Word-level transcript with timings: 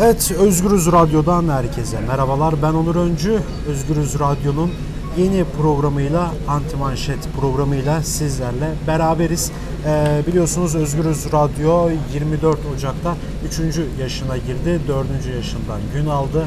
Evet, 0.00 0.32
Özgürüz 0.38 0.92
Radyo'dan 0.92 1.48
herkese 1.48 2.00
merhabalar. 2.00 2.54
Ben 2.62 2.72
Onur 2.74 2.96
Öncü. 2.96 3.38
Özgürüz 3.68 4.20
Radyo'nun 4.20 4.70
yeni 5.16 5.44
programıyla, 5.44 6.32
Antimanşet 6.48 7.18
programıyla 7.40 8.02
sizlerle 8.02 8.70
beraberiz. 8.86 9.50
Ee, 9.86 10.22
biliyorsunuz 10.26 10.74
Özgürüz 10.74 11.32
Radyo 11.32 11.90
24 12.14 12.58
Ocak'ta 12.76 13.16
3. 13.46 13.60
yaşına 14.00 14.36
girdi. 14.36 14.80
4. 14.88 15.06
yaşından 15.36 15.80
gün 15.94 16.06
aldı. 16.06 16.46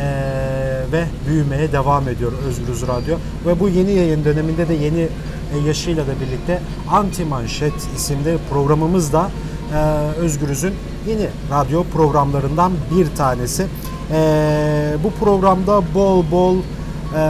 Ee, 0.00 0.82
ve 0.92 1.04
büyümeye 1.28 1.72
devam 1.72 2.08
ediyor 2.08 2.32
Özgürüz 2.48 2.82
Radyo. 2.82 3.16
Ve 3.46 3.60
bu 3.60 3.68
yeni 3.68 3.92
yayın 3.92 4.24
döneminde 4.24 4.68
de 4.68 4.74
yeni 4.74 5.08
e, 5.54 5.58
yaşıyla 5.66 6.06
da 6.06 6.12
birlikte 6.20 6.60
Antimanşet 6.90 7.74
isimli 7.96 8.38
programımız 8.50 9.12
da 9.12 9.30
e, 9.74 9.78
Özgürüz'ün 10.20 10.74
yeni 11.08 11.28
radyo 11.50 11.84
programlarından 11.84 12.72
bir 12.96 13.16
tanesi. 13.16 13.66
E, 14.12 14.96
bu 15.04 15.10
programda 15.24 15.82
bol 15.94 16.24
bol 16.30 16.56
e, 16.56 17.20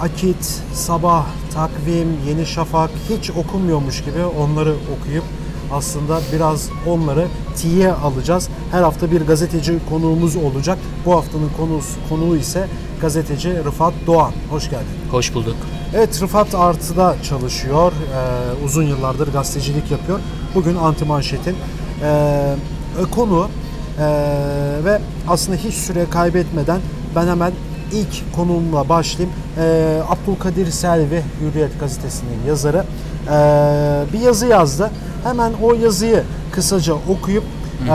akit, 0.00 0.62
sabah, 0.72 1.26
takvim, 1.54 2.08
yeni 2.28 2.46
şafak 2.46 2.90
hiç 3.08 3.30
okunmuyormuş 3.30 4.04
gibi 4.04 4.24
onları 4.40 4.74
okuyup 4.98 5.24
aslında 5.72 6.20
biraz 6.32 6.68
onları 6.86 7.26
tiye 7.56 7.92
alacağız. 7.92 8.48
Her 8.70 8.82
hafta 8.82 9.10
bir 9.10 9.20
gazeteci 9.20 9.78
konuğumuz 9.90 10.36
olacak. 10.36 10.78
Bu 11.06 11.12
haftanın 11.12 11.50
konusu, 11.56 11.92
konuğu 12.08 12.36
ise 12.36 12.68
gazeteci 13.00 13.64
Rıfat 13.64 13.94
Doğan. 14.06 14.32
Hoş 14.50 14.70
geldin. 14.70 14.86
Hoş 15.10 15.34
bulduk. 15.34 15.56
Evet 15.94 16.22
Rıfat 16.22 16.54
Artı'da 16.54 17.16
çalışıyor. 17.22 17.92
Ee, 17.92 18.64
uzun 18.64 18.82
yıllardır 18.82 19.32
gazetecilik 19.32 19.90
yapıyor. 19.90 20.20
Bugün 20.54 20.76
Anti 20.76 21.04
Manşet'in 21.04 21.56
e, 22.02 22.54
konu 23.10 23.48
e, 23.98 24.04
ve 24.84 25.00
aslında 25.28 25.58
hiç 25.58 25.74
süre 25.74 26.06
kaybetmeden 26.10 26.80
ben 27.16 27.26
hemen 27.26 27.52
ilk 27.92 28.36
konumla 28.36 28.88
başlayayım. 28.88 29.36
E, 29.58 29.98
Abdülkadir 30.08 30.70
Selvi 30.70 31.22
Hürriyet 31.40 31.80
gazetesinin 31.80 32.38
yazarı 32.46 32.84
e, 33.26 33.32
bir 34.12 34.20
yazı 34.20 34.46
yazdı. 34.46 34.90
Hemen 35.24 35.52
o 35.62 35.74
yazıyı 35.74 36.22
kısaca 36.52 36.94
okuyup 36.94 37.44
e, 37.88 37.92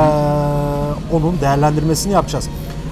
onun 1.15 1.41
değerlendirmesini 1.41 2.13
yapacağız. 2.13 2.49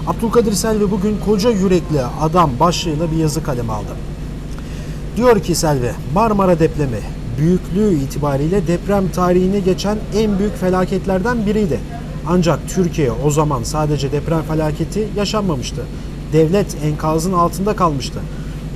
Abdülkadir 0.07 0.53
Selvi 0.53 0.91
bugün 0.91 1.17
koca 1.25 1.49
yürekli 1.49 2.01
adam 2.21 2.51
başlığıyla 2.59 3.11
bir 3.11 3.17
yazı 3.17 3.43
kaleme 3.43 3.73
aldı. 3.73 3.91
Diyor 5.17 5.39
ki 5.39 5.55
Selvi, 5.55 5.91
Marmara 6.13 6.59
depremi 6.59 6.99
büyüklüğü 7.37 8.03
itibariyle 8.03 8.67
deprem 8.67 9.09
tarihine 9.09 9.59
geçen 9.59 9.97
en 10.15 10.39
büyük 10.39 10.55
felaketlerden 10.55 11.45
biriydi. 11.45 11.79
Ancak 12.27 12.59
Türkiye 12.69 13.11
o 13.11 13.31
zaman 13.31 13.63
sadece 13.63 14.11
deprem 14.11 14.41
felaketi 14.41 15.07
yaşanmamıştı. 15.15 15.81
Devlet 16.33 16.77
enkazın 16.83 17.33
altında 17.33 17.75
kalmıştı. 17.75 18.19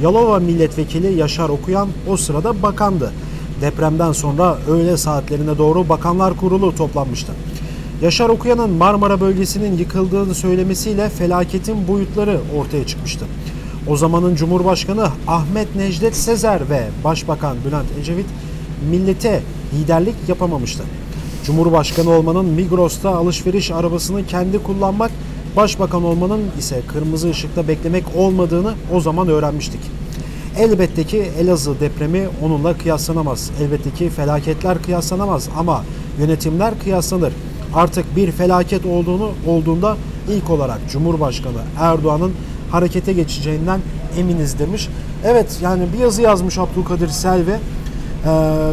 Yalova 0.04 0.40
milletvekili 0.40 1.20
Yaşar 1.20 1.50
Okuyan 1.50 1.90
o 2.10 2.18
sırada 2.18 2.64
bakandı. 2.64 3.12
Depremden 3.62 4.12
sonra 4.12 4.58
öğle 4.70 4.98
saatlerine 4.98 5.58
doğru 5.58 5.90
bakanlar 5.90 6.38
kurulu 6.38 6.76
toplanmıştı. 6.76 7.32
Yaşar 8.02 8.30
Okuyan'ın 8.30 8.70
Marmara 8.70 9.22
bölgesinin 9.22 9.78
yıkıldığını 9.78 10.36
söylemesiyle 10.36 11.10
felaketin 11.10 11.88
boyutları 11.88 12.40
ortaya 12.58 12.88
çıkmıştı. 12.88 13.26
O 13.88 13.98
zamanın 13.98 14.36
Cumhurbaşkanı 14.36 15.08
Ahmet 15.28 15.76
Necdet 15.76 16.16
Sezer 16.16 16.70
ve 16.70 16.88
Başbakan 17.04 17.58
Bülent 17.66 17.88
Ecevit 18.02 18.26
millete 18.90 19.42
liderlik 19.74 20.16
yapamamıştı. 20.28 20.84
Cumhurbaşkanı 21.46 22.10
olmanın 22.10 22.46
Migros'ta 22.46 23.16
alışveriş 23.16 23.72
arabasını 23.72 24.28
kendi 24.28 24.64
kullanmak, 24.64 25.12
başbakan 25.58 26.04
olmanın 26.04 26.42
ise 26.60 26.82
kırmızı 26.88 27.30
ışıkta 27.30 27.68
beklemek 27.68 28.04
olmadığını 28.16 28.74
o 28.94 29.02
zaman 29.02 29.28
öğrenmiştik. 29.28 29.82
Elbette 30.58 31.04
ki 31.04 31.32
Elazığ 31.40 31.80
depremi 31.80 32.28
onunla 32.44 32.78
kıyaslanamaz. 32.78 33.52
Elbette 33.62 33.92
ki 33.92 34.10
felaketler 34.10 34.84
kıyaslanamaz 34.84 35.50
ama 35.58 35.84
yönetimler 36.20 36.80
kıyaslanır. 36.80 37.34
Artık 37.76 38.16
bir 38.16 38.32
felaket 38.32 38.86
olduğunu 38.86 39.30
olduğunda 39.48 39.98
ilk 40.30 40.50
olarak 40.50 40.80
Cumhurbaşkanı 40.92 41.62
Erdoğan'ın 41.80 42.32
harekete 42.72 43.14
geçeceğinden 43.14 43.80
eminiz 44.18 44.60
demiş. 44.60 44.90
Evet 45.26 45.60
yani 45.62 45.84
bir 45.94 46.00
yazı 46.00 46.22
yazmış 46.22 46.58
Abdülkadir 46.58 47.08
Selvi. 47.08 47.56
Ee, 48.26 48.28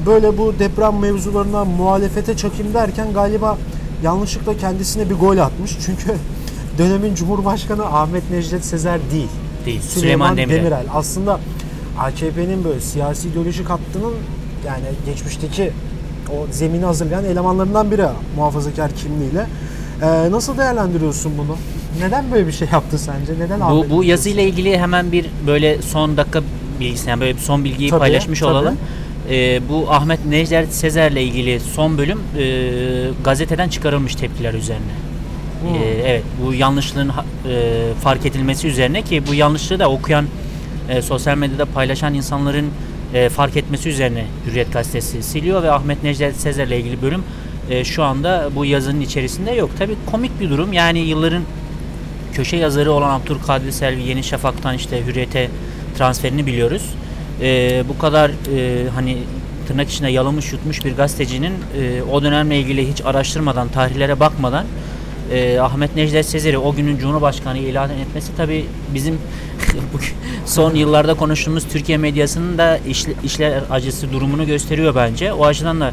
böyle 0.06 0.38
bu 0.38 0.54
deprem 0.58 0.98
mevzularına 0.98 1.64
muhalefete 1.64 2.36
çakayım 2.36 2.74
derken 2.74 3.12
galiba 3.12 3.58
yanlışlıkla 4.02 4.56
kendisine 4.56 5.10
bir 5.10 5.14
gol 5.14 5.38
atmış. 5.38 5.76
Çünkü 5.86 6.14
dönemin 6.78 7.14
Cumhurbaşkanı 7.14 7.84
Ahmet 7.84 8.30
Necdet 8.30 8.64
Sezer 8.64 9.00
değil. 9.12 9.28
Değil. 9.66 9.80
Süleyman 9.80 10.36
Demirel. 10.36 10.86
Aslında 10.94 11.40
AKP'nin 11.98 12.64
böyle 12.64 12.80
siyasi 12.80 13.28
ideolojik 13.28 13.70
hattının 13.70 14.14
yani 14.66 14.86
geçmişteki 15.06 15.72
o 16.30 16.46
zemini 16.52 16.84
hazırlayan 16.84 17.24
elemanlarından 17.24 17.90
biri 17.90 18.06
muhafazakar 18.36 18.90
kimliğiyle. 18.92 19.46
Ee, 20.02 20.30
nasıl 20.30 20.58
değerlendiriyorsun 20.58 21.32
bunu? 21.38 21.56
Neden 22.00 22.32
böyle 22.32 22.46
bir 22.46 22.52
şey 22.52 22.68
yaptı 22.72 22.98
sence? 22.98 23.32
Neden 23.44 23.60
Bu, 23.60 23.86
bu 23.90 24.04
yazıyla 24.04 24.42
ilgili 24.42 24.78
hemen 24.78 25.12
bir 25.12 25.26
böyle 25.46 25.82
son 25.82 26.16
dakika 26.16 26.42
bilgisi, 26.80 27.10
yani 27.10 27.20
böyle 27.20 27.36
bir 27.36 27.40
son 27.40 27.64
bilgiyi 27.64 27.90
Tabii, 27.90 28.00
paylaşmış 28.00 28.40
tabii. 28.40 28.50
olalım. 28.50 28.76
Ee, 29.30 29.60
bu 29.68 29.90
Ahmet 29.90 30.26
Necdet 30.26 30.74
Sezer'le 30.74 31.16
ilgili 31.16 31.60
son 31.60 31.98
bölüm 31.98 32.18
e, 32.38 32.44
gazeteden 33.24 33.68
çıkarılmış 33.68 34.14
tepkiler 34.14 34.54
üzerine. 34.54 34.82
Hmm. 35.62 35.74
Ee, 35.74 35.78
evet, 36.06 36.22
bu 36.44 36.54
yanlışlığın 36.54 37.08
e, 37.08 37.12
fark 38.02 38.26
edilmesi 38.26 38.68
üzerine 38.68 39.02
ki 39.02 39.22
bu 39.28 39.34
yanlışlığı 39.34 39.78
da 39.78 39.90
okuyan, 39.90 40.26
e, 40.88 41.02
sosyal 41.02 41.38
medyada 41.38 41.64
paylaşan 41.64 42.14
insanların 42.14 42.66
e, 43.14 43.28
fark 43.28 43.56
etmesi 43.56 43.88
üzerine 43.88 44.24
Hürriyet 44.46 44.72
gazetesi 44.72 45.22
siliyor 45.22 45.62
ve 45.62 45.70
Ahmet 45.70 46.02
Necdet 46.02 46.36
Sezer'le 46.36 46.70
ilgili 46.70 47.02
bölüm 47.02 47.22
e, 47.70 47.84
şu 47.84 48.04
anda 48.04 48.48
bu 48.54 48.64
yazının 48.64 49.00
içerisinde 49.00 49.50
yok. 49.50 49.70
Tabii 49.78 49.94
komik 50.10 50.40
bir 50.40 50.50
durum. 50.50 50.72
Yani 50.72 50.98
yılların 50.98 51.42
köşe 52.32 52.56
yazarı 52.56 52.92
olan 52.92 53.20
Abdülkadir 53.20 53.70
Selvi 53.70 54.02
Yeni 54.02 54.24
Şafak'tan 54.24 54.74
işte 54.74 55.06
Hürriyet'e 55.06 55.48
transferini 55.98 56.46
biliyoruz. 56.46 56.82
Ee, 57.42 57.84
bu 57.88 57.98
kadar 57.98 58.30
e, 58.30 58.88
hani 58.94 59.16
tırnak 59.68 59.90
içinde 59.90 60.08
yalamış 60.08 60.52
yutmuş 60.52 60.84
bir 60.84 60.96
gazetecinin 60.96 61.52
e, 61.80 62.02
o 62.12 62.22
dönemle 62.22 62.58
ilgili 62.60 62.88
hiç 62.92 63.00
araştırmadan, 63.04 63.68
tarihlere 63.68 64.20
bakmadan 64.20 64.64
e, 65.32 65.58
Ahmet 65.60 65.96
Necdet 65.96 66.26
Sezer'i 66.26 66.58
o 66.58 66.74
günün 66.74 66.98
Cumhurbaşkanı 66.98 67.58
ilan 67.58 67.90
etmesi 67.90 68.36
tabi 68.36 68.64
bizim 68.94 69.18
son 70.46 70.74
yıllarda 70.74 71.14
konuştuğumuz 71.14 71.64
Türkiye 71.68 71.98
medyasının 71.98 72.58
da 72.58 72.78
işle- 72.88 73.14
işler 73.24 73.62
acısı 73.70 74.12
durumunu 74.12 74.46
gösteriyor 74.46 74.94
bence. 74.94 75.32
O 75.32 75.44
açıdan 75.46 75.80
da 75.80 75.92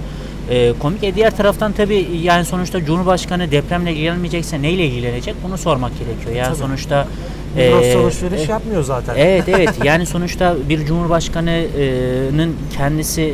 e, 0.49 0.73
komik. 0.79 1.03
E, 1.03 1.15
diğer 1.15 1.37
taraftan 1.37 1.71
tabi 1.71 2.07
yani 2.23 2.45
sonuçta 2.45 2.85
Cumhurbaşkanı 2.85 3.51
depremle 3.51 3.93
ilgilenmeyecekse 3.93 4.61
neyle 4.61 4.85
ilgilenecek 4.85 5.35
bunu 5.43 5.57
sormak 5.57 5.91
gerekiyor. 5.99 6.35
Yani 6.35 6.47
Tabii. 6.47 6.57
sonuçta 6.57 7.07
Migros 7.55 7.85
e, 7.85 7.97
alışveriş 7.97 8.49
e, 8.49 8.51
yapmıyor 8.51 8.83
zaten. 8.83 9.15
Evet 9.17 9.43
evet 9.47 9.69
yani 9.83 10.05
sonuçta 10.05 10.55
bir 10.69 10.85
cumhurbaşkanının 10.85 12.55
kendisi 12.77 13.33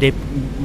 dep- 0.00 0.14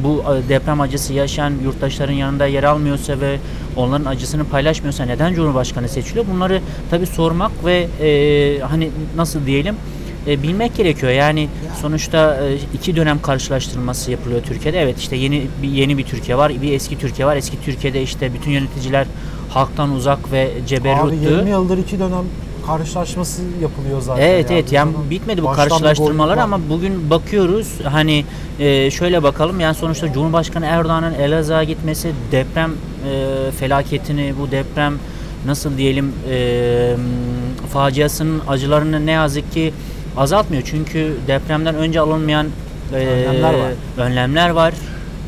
bu 0.03 0.23
deprem 0.49 0.81
acısı 0.81 1.13
yaşayan 1.13 1.53
yurttaşların 1.63 2.13
yanında 2.13 2.45
yer 2.45 2.63
almıyorsa 2.63 3.19
ve 3.19 3.37
onların 3.75 4.05
acısını 4.05 4.45
paylaşmıyorsa 4.45 5.05
neden 5.05 5.33
cumhurbaşkanı 5.33 5.89
seçiliyor? 5.89 6.25
Bunları 6.33 6.61
tabi 6.91 7.05
sormak 7.05 7.51
ve 7.65 7.87
e, 8.01 8.59
hani 8.59 8.89
nasıl 9.17 9.45
diyelim 9.45 9.75
e, 10.27 10.43
bilmek 10.43 10.75
gerekiyor. 10.75 11.11
Yani 11.11 11.47
sonuçta 11.81 12.35
e, 12.35 12.55
iki 12.73 12.95
dönem 12.95 13.21
karşılaştırılması 13.21 14.11
yapılıyor 14.11 14.41
Türkiye'de. 14.41 14.81
Evet 14.81 14.97
işte 14.99 15.15
yeni 15.15 15.47
bir 15.63 15.69
yeni 15.69 15.97
bir 15.97 16.03
Türkiye 16.03 16.37
var, 16.37 16.61
bir 16.61 16.73
eski 16.73 16.97
Türkiye 16.99 17.27
var. 17.27 17.35
Eski 17.35 17.61
Türkiye'de 17.61 18.01
işte 18.01 18.33
bütün 18.33 18.51
yöneticiler 18.51 19.07
halktan 19.49 19.91
uzak 19.91 20.31
ve 20.31 20.43
Abi 20.43 20.67
ceberruttü. 20.67 21.15
20 21.15 21.49
yıldır 21.49 21.77
iki 21.77 21.99
dönem 21.99 22.25
karşılaşması 22.67 23.41
yapılıyor 23.61 24.01
zaten. 24.01 24.23
Evet 24.23 24.49
ya. 24.49 24.57
evet 24.57 24.71
yani 24.71 24.91
bitmedi 25.09 25.43
bu 25.43 25.51
karşılaştırmalar 25.51 26.37
ama 26.37 26.59
bugün 26.69 27.09
bakıyoruz 27.09 27.73
hani 27.83 28.25
e, 28.59 28.91
şöyle 28.91 29.23
bakalım 29.23 29.59
yani 29.59 29.75
sonuçta 29.75 30.13
Cumhurbaşkanı 30.13 30.65
Erdoğan'ın 30.65 31.13
Elazığ'a 31.13 31.63
gitmesi 31.63 32.11
deprem 32.31 32.71
e, 32.71 33.51
felaketini 33.51 34.33
bu 34.39 34.51
deprem 34.51 34.93
nasıl 35.45 35.77
diyelim 35.77 36.13
e, 36.29 36.95
faciasının 37.73 38.41
acılarını 38.47 39.05
ne 39.05 39.11
yazık 39.11 39.51
ki 39.51 39.73
azaltmıyor. 40.17 40.63
Çünkü 40.65 41.13
depremden 41.27 41.75
önce 41.75 41.99
alınmayan 41.99 42.47
e, 42.93 42.95
Önlemler 42.95 43.53
var. 43.53 43.71
önlemler 43.97 44.49
var. 44.49 44.73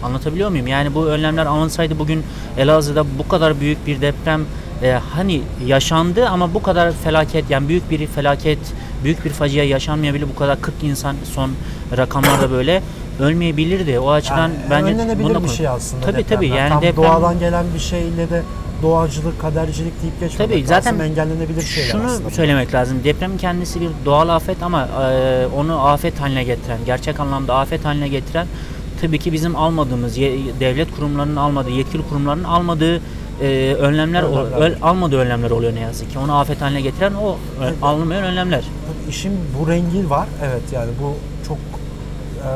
Anlatabiliyor 0.03 0.50
muyum? 0.50 0.68
Yani 0.68 0.95
bu 0.95 1.06
önlemler 1.06 1.45
alınsaydı 1.45 2.00
bugün 2.00 2.24
Elazığ'da 2.57 3.06
bu 3.19 3.27
kadar 3.27 3.59
büyük 3.59 3.88
bir 3.88 4.01
deprem 4.01 4.42
e, 4.84 4.92
hani 5.16 5.42
yaşandı 5.66 6.28
ama 6.28 6.54
bu 6.54 6.62
kadar 6.64 6.92
felaket 6.92 7.50
yani 7.50 7.68
büyük 7.68 7.92
bir 7.92 8.08
felaket, 8.08 8.60
büyük 9.04 9.26
bir 9.26 9.30
facia 9.30 9.64
yaşanmayabilir. 9.64 10.28
Bu 10.36 10.40
kadar 10.40 10.62
40 10.62 10.76
insan 10.84 11.16
son 11.34 11.52
rakamlarda 11.98 12.52
böyle 12.52 12.81
ölmeyebilirdi. 13.20 14.00
O 14.00 14.12
açıdan 14.12 14.38
Yani 14.38 14.54
bence 14.70 14.94
önlenebilir 14.94 15.24
bununla 15.30 15.44
bir 15.44 15.50
şey 15.50 15.68
aslında 15.68 16.02
Tabii 16.06 16.18
depremler. 16.18 16.36
tabii 16.36 16.48
yani 16.48 16.70
Tam 16.70 16.81
deprem 16.81 17.04
doğadan 17.04 17.40
gelen 17.40 17.66
bir 17.74 17.80
şeyle 17.80 18.30
de 18.30 18.42
doğacılık, 18.81 19.42
kadercilik 19.42 20.02
deyip 20.02 20.20
geçmemek 20.20 20.52
Tabii, 20.56 20.68
zaten 20.68 20.94
lazım. 20.94 21.06
engellenebilir 21.12 21.62
şeyler 21.62 21.92
Şunu 21.92 22.04
aslında. 22.06 22.30
söylemek 22.30 22.74
lazım. 22.74 22.98
Deprem 23.04 23.38
kendisi 23.38 23.81
bir 23.81 23.90
doğal 24.06 24.30
afet 24.30 24.64
ama 24.64 24.88
e, 25.12 25.48
onu 25.58 25.88
afet 25.88 26.20
haline 26.22 26.44
getiren, 26.44 26.78
gerçek 26.86 27.20
anlamda 27.20 27.56
afet 27.56 27.86
haline 27.86 28.08
getiren 28.08 28.48
tabii 29.02 29.20
ki 29.20 29.34
bizim 29.34 29.56
almadığımız, 29.56 30.16
devlet 30.60 30.96
kurumlarının 30.96 31.36
almadığı, 31.36 31.70
yetkili 31.70 32.02
kurumların 32.10 32.44
almadığı 32.44 33.02
e, 33.41 33.74
önlemler, 33.80 34.24
ol- 34.24 34.38
Önlemler. 34.38 34.68
öl- 34.71 34.77
almadığı 34.81 35.18
önlemler 35.18 35.51
oluyor 35.51 35.75
ne 35.75 35.80
yazık 35.80 36.12
ki. 36.12 36.19
Onu 36.19 36.38
afet 36.39 36.62
haline 36.62 36.81
getiren 36.81 37.13
o 37.13 37.38
ö- 37.62 37.86
alınmayan 37.86 38.24
önlemler. 38.24 38.62
Tabii 38.62 39.09
işin 39.09 39.33
bu 39.59 39.68
rengi 39.69 40.09
var. 40.09 40.27
Evet 40.45 40.62
yani 40.71 40.89
bu 41.03 41.13
çok 41.47 41.57
e, 41.57 42.50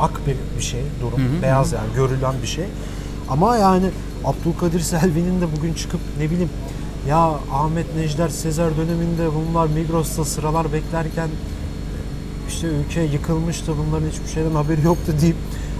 ak 0.00 0.20
bir, 0.26 0.36
bir 0.58 0.62
şey 0.62 0.80
durum. 1.00 1.18
Hı 1.24 1.38
hı, 1.38 1.42
Beyaz 1.42 1.72
yani 1.72 1.86
görülen 1.96 2.34
bir 2.42 2.46
şey. 2.48 2.64
Ama 3.30 3.56
yani 3.56 3.86
Abdülkadir 4.24 4.80
Selvi'nin 4.92 5.40
de 5.40 5.44
bugün 5.58 5.74
çıkıp 5.74 6.00
ne 6.18 6.30
bileyim 6.30 6.50
ya 7.08 7.30
Ahmet 7.52 7.96
Necder 7.96 8.28
Sezer 8.28 8.70
döneminde 8.76 9.28
bunlar 9.34 9.66
Migros'ta 9.66 10.24
sıralar 10.24 10.72
beklerken 10.72 11.28
işte 12.48 12.66
ülke 12.66 13.02
yıkılmıştı 13.02 13.72
bunların 13.86 14.06
hiçbir 14.10 14.28
şeyden 14.34 14.54
haberi 14.54 14.84
yoktu 14.84 15.12
deyip 15.22 15.36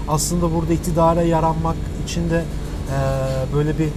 aslında 0.09 0.53
burada 0.55 0.73
iktidara 0.73 1.21
yaranmak 1.21 1.75
için 2.05 2.29
de 2.29 2.43
e, 2.91 2.97
böyle 3.55 3.79
bir 3.79 3.87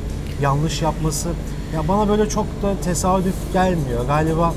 yanlış 0.45 0.83
yapması 0.83 1.29
ya 1.75 1.89
bana 1.89 2.09
böyle 2.09 2.29
çok 2.29 2.47
da 2.63 2.81
tesadüf 2.85 3.35
gelmiyor. 3.53 4.07
Galiba 4.07 4.55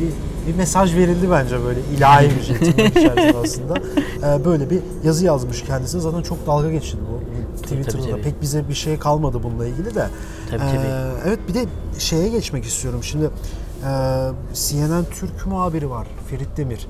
bir, 0.00 0.08
bir 0.52 0.56
mesaj 0.58 0.94
verildi 0.96 1.30
bence 1.30 1.64
böyle 1.64 1.80
ilahi 1.96 2.30
bir 2.38 2.42
şey 2.42 2.56
içerisinde 2.56 3.34
aslında. 3.44 3.74
E, 4.36 4.44
böyle 4.44 4.70
bir 4.70 4.80
yazı 5.04 5.24
yazmış 5.24 5.62
kendisi. 5.62 6.00
Zaten 6.00 6.22
çok 6.22 6.46
dalga 6.46 6.70
geçildi 6.70 7.02
bu 7.12 7.16
Twitter'da. 7.62 8.10
tabii. 8.10 8.22
Pek 8.22 8.42
bize 8.42 8.68
bir 8.68 8.74
şey 8.74 8.98
kalmadı 8.98 9.40
bununla 9.42 9.66
ilgili 9.66 9.94
de. 9.94 10.08
Tabii, 10.50 10.62
E, 10.62 10.66
tabii. 10.66 11.28
evet 11.28 11.38
bir 11.48 11.54
de 11.54 11.64
şeye 11.98 12.28
geçmek 12.28 12.64
istiyorum. 12.64 13.00
Şimdi 13.02 13.24
e, 13.24 13.30
CNN 14.54 15.04
Türk 15.20 15.46
muhabiri 15.46 15.90
var 15.90 16.06
Ferit 16.30 16.56
Demir. 16.56 16.86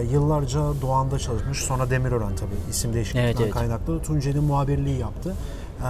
E, 0.00 0.02
yıllarca 0.12 0.60
Doğan'da 0.82 1.18
çalışmış. 1.18 1.58
Sonra 1.58 1.90
Demirören 1.90 2.36
tabii 2.36 2.70
isim 2.70 2.94
değişikliğinden 2.94 3.28
Evet, 3.30 3.40
evet. 3.42 3.52
kaynaklı. 3.52 4.02
Tunceli 4.02 4.40
muhabirliği 4.40 4.98
yaptı. 4.98 5.34
E, 5.82 5.88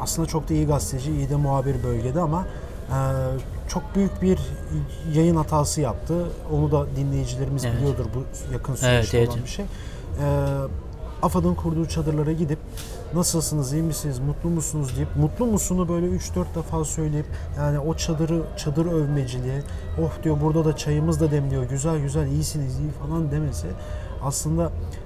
aslında 0.00 0.28
çok 0.28 0.48
da 0.48 0.54
iyi 0.54 0.66
gazeteci, 0.66 1.12
iyi 1.12 1.30
de 1.30 1.36
muhabir 1.36 1.82
bölgede 1.82 2.20
ama 2.20 2.46
e, 2.88 2.98
çok 3.68 3.94
büyük 3.94 4.22
bir 4.22 4.38
yayın 5.14 5.36
hatası 5.36 5.80
yaptı. 5.80 6.26
Onu 6.52 6.72
da 6.72 6.86
dinleyicilerimiz 6.96 7.64
Evet. 7.64 7.76
biliyordur 7.76 8.04
bu 8.14 8.52
yakın 8.52 8.74
süreçte 8.74 9.18
Evet, 9.18 9.28
evet. 9.28 9.28
olan 9.28 9.44
bir 9.44 9.50
şey. 9.50 9.64
E, 9.64 9.68
AFAD'ın 11.22 11.54
kurduğu 11.54 11.86
çadırlara 11.88 12.32
gidip 12.32 12.58
nasılsınız, 13.14 13.72
iyi 13.72 13.82
misiniz, 13.82 14.18
mutlu 14.18 14.50
musunuz 14.50 14.96
deyip 14.96 15.16
mutlu 15.16 15.46
musunu 15.46 15.88
böyle 15.88 16.06
3-4 16.06 16.44
defa 16.54 16.84
söyleyip 16.84 17.26
yani 17.56 17.78
o 17.78 17.94
çadırı, 17.94 18.42
çadır 18.56 18.86
övmeciliği, 18.86 19.62
oh 20.02 20.22
diyor 20.24 20.36
burada 20.40 20.64
da 20.64 20.76
çayımız 20.76 21.20
da 21.20 21.30
demliyor, 21.30 21.62
güzel 21.62 21.98
güzel 21.98 22.26
iyisiniz 22.26 22.78
iyi 22.80 22.90
falan 22.90 23.30
demesi 23.30 23.66
aslında 24.22 24.64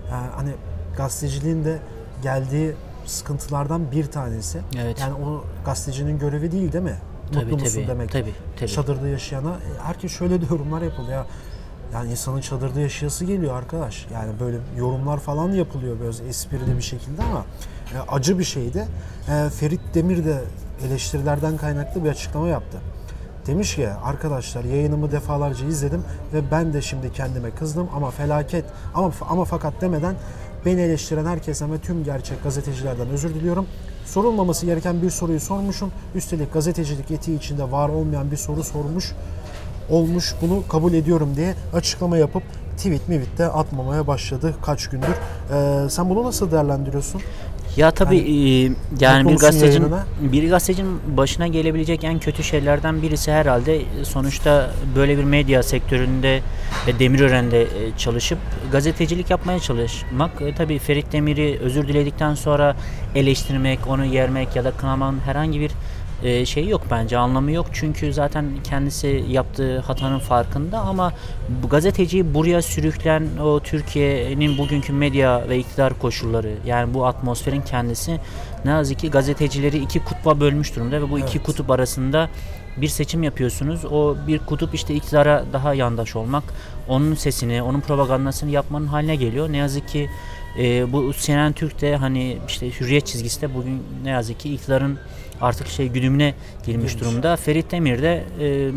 e, 0.08 0.14
hani 0.37 0.50
gazeteciliğin 0.96 1.64
de 1.64 1.78
geldiği 2.22 2.75
sıkıntılardan 3.08 3.93
bir 3.93 4.06
tanesi. 4.06 4.60
Evet. 4.82 5.00
Yani 5.00 5.14
o 5.14 5.44
gazetecinin 5.64 6.19
görevi 6.19 6.52
değil 6.52 6.72
değil 6.72 6.84
mi? 6.84 6.99
Tabii, 7.32 7.44
mutlu 7.44 7.58
musun 7.58 7.75
tabii, 7.75 7.88
demek. 7.88 8.12
tabii, 8.12 8.34
tabii. 8.58 8.69
Çadırda 8.69 9.08
yaşayana 9.08 9.50
e, 9.50 9.82
herkes 9.82 10.12
şöyle 10.12 10.40
de 10.40 10.44
yorumlar 10.50 10.82
yapılıyor 10.82 11.12
ya. 11.12 11.26
Yani 11.94 12.10
insanın 12.10 12.40
çadırda 12.40 12.81
yaşayası 12.81 13.25
geliyor 13.25 13.56
arkadaş. 13.56 14.06
Yani 14.12 14.40
böyle 14.40 14.56
yorumlar 14.76 15.19
falan 15.19 15.52
yapılıyor 15.52 16.00
böyle 16.00 16.28
esprili 16.28 16.76
bir 16.76 16.82
şekilde 16.82 17.22
ama 17.22 17.44
e, 17.94 18.10
acı 18.10 18.38
bir 18.38 18.44
şeydi. 18.44 18.87
E, 19.28 19.50
Ferit 19.50 19.81
Demir 19.94 20.25
de 20.25 20.40
eleştirilerden 20.87 21.56
kaynaklı 21.56 22.05
bir 22.05 22.10
açıklama 22.10 22.49
yaptı. 22.49 22.78
Demiş 23.46 23.75
ki 23.75 23.88
arkadaşlar 23.88 24.64
yayınımı 24.64 25.12
defalarca 25.12 25.66
izledim 25.66 26.05
ve 26.32 26.50
ben 26.50 26.72
de 26.72 26.82
şimdi 26.82 27.12
kendime 27.12 27.50
kızdım 27.50 27.88
ama 27.96 28.10
felaket 28.10 28.64
ama 28.94 29.12
ama 29.28 29.44
fakat 29.44 29.81
demeden 29.81 30.14
beni 30.69 30.81
eleştiren 30.81 31.26
herkesten 31.26 31.73
ve 31.73 31.79
tüm 31.79 32.05
gerçek 32.05 32.43
gazetecilerden 32.43 33.09
özür 33.09 33.35
diliyorum. 33.35 33.67
Sorulmaması 34.06 34.67
gereken 34.67 35.03
bir 35.03 35.11
soruyu 35.11 35.41
sormuşum. 35.41 35.93
Üstelik 36.15 36.53
gazetecilik 36.53 37.11
etiği 37.11 37.38
içinde 37.38 37.73
var 37.73 37.88
olmayan 37.88 38.31
bir 38.31 38.37
soru 38.37 38.65
sormuş 38.65 39.12
olmuş 39.91 40.35
bunu 40.43 40.62
kabul 40.69 40.93
ediyorum 40.93 41.37
diye 41.37 41.55
açıklama 41.75 42.17
yapıp 42.17 42.43
tweet 42.76 43.09
mivit 43.09 43.38
de 43.38 43.47
atmamaya 43.47 44.06
başladı 44.06 44.55
kaç 44.62 44.88
gündür. 44.88 45.09
Ee, 45.53 45.91
sen 45.91 46.11
bunu 46.11 46.25
nasıl 46.25 46.50
değerlendiriyorsun? 46.50 47.23
Ya 47.76 47.91
tabii 47.91 48.19
e, 48.19 48.70
yani 49.00 49.29
bir 49.29 49.37
gazetecinin 49.37 49.93
bir 50.20 50.50
gazetecinin 50.50 51.00
başına 51.17 51.47
gelebilecek 51.47 52.05
en 52.05 52.19
kötü 52.19 52.43
şeylerden 52.43 53.03
birisi 53.03 53.32
herhalde 53.32 53.76
e, 53.76 54.05
sonuçta 54.05 54.70
böyle 54.97 55.19
bir 55.19 55.25
medya 55.25 55.62
sektöründe 55.62 56.41
ve 56.87 56.99
Demirören'de 56.99 57.62
e, 57.62 57.67
çalışıp 57.99 58.38
gazetecilik 58.73 59.31
yapmaya 59.31 59.59
çalışmak. 59.59 60.43
E, 60.43 60.55
tabii 60.55 60.79
Ferit 60.79 61.12
Demir'i 61.12 61.59
özür 61.62 61.88
diledikten 61.88 62.35
sonra 62.35 62.76
eleştirmek, 63.15 63.79
onu 63.88 64.05
yermek 64.05 64.56
ya 64.56 64.65
da 64.65 64.70
kınamanın 64.70 65.20
herhangi 65.20 65.61
bir 65.61 65.70
e, 66.23 66.47
şey 66.47 66.69
yok 66.69 66.82
bence 66.91 67.19
anlamı 67.19 67.53
yok 67.53 67.67
çünkü 67.73 68.12
zaten 68.12 68.47
kendisi 68.65 69.25
yaptığı 69.29 69.79
hatanın 69.79 70.19
farkında 70.19 70.79
ama 70.79 71.12
bu 71.62 71.69
gazeteciyi 71.69 72.35
buraya 72.35 72.62
sürüklen 72.62 73.29
o 73.43 73.61
Türkiye'nin 73.61 74.59
bugünkü 74.59 74.93
medya 74.93 75.49
ve 75.49 75.59
iktidar 75.59 75.99
koşulları 75.99 76.55
yani 76.67 76.94
bu 76.94 77.06
atmosferin 77.06 77.62
kendisi 77.62 78.20
ne 78.65 78.70
yazık 78.70 78.99
ki 78.99 79.11
gazetecileri 79.11 79.79
iki 79.79 80.05
kutba 80.05 80.41
bölmüş 80.41 80.76
durumda 80.76 81.03
ve 81.03 81.11
bu 81.11 81.19
iki 81.19 81.38
Evet. 81.38 81.47
kutup 81.47 81.70
arasında 81.70 82.29
bir 82.76 82.88
seçim 82.88 83.23
yapıyorsunuz. 83.23 83.85
O 83.85 84.17
bir 84.26 84.38
kutup 84.38 84.75
işte 84.75 84.94
iktidara 84.94 85.44
daha 85.53 85.75
yandaş 85.75 86.17
olmak, 86.17 86.43
onun 86.88 87.15
sesini, 87.15 87.62
onun 87.62 87.81
propagandasını 87.81 88.50
yapmanın 88.50 88.87
haline 88.87 89.17
geliyor. 89.17 89.53
Ne 89.53 89.56
yazık 89.56 89.88
ki 89.88 90.11
e, 90.58 90.93
bu 90.93 91.12
CNN 91.20 91.52
Türk'te 91.52 91.96
hani 91.96 92.38
işte 92.49 92.70
hürriyet 92.81 93.06
çizgisi 93.06 93.43
de 93.43 93.55
bugün 93.55 93.82
ne 94.05 94.10
yazık 94.10 94.40
ki 94.40 94.55
iktidarın 94.55 94.99
artık 95.40 95.66
şey 95.69 95.88
güdümüne 95.88 96.34
girmiş 96.66 96.93
Girmiş. 96.93 97.00
durumda. 97.00 97.37
Ferit 97.37 97.70
Demir 97.70 98.02
de 98.02 98.25
e, 98.40 98.70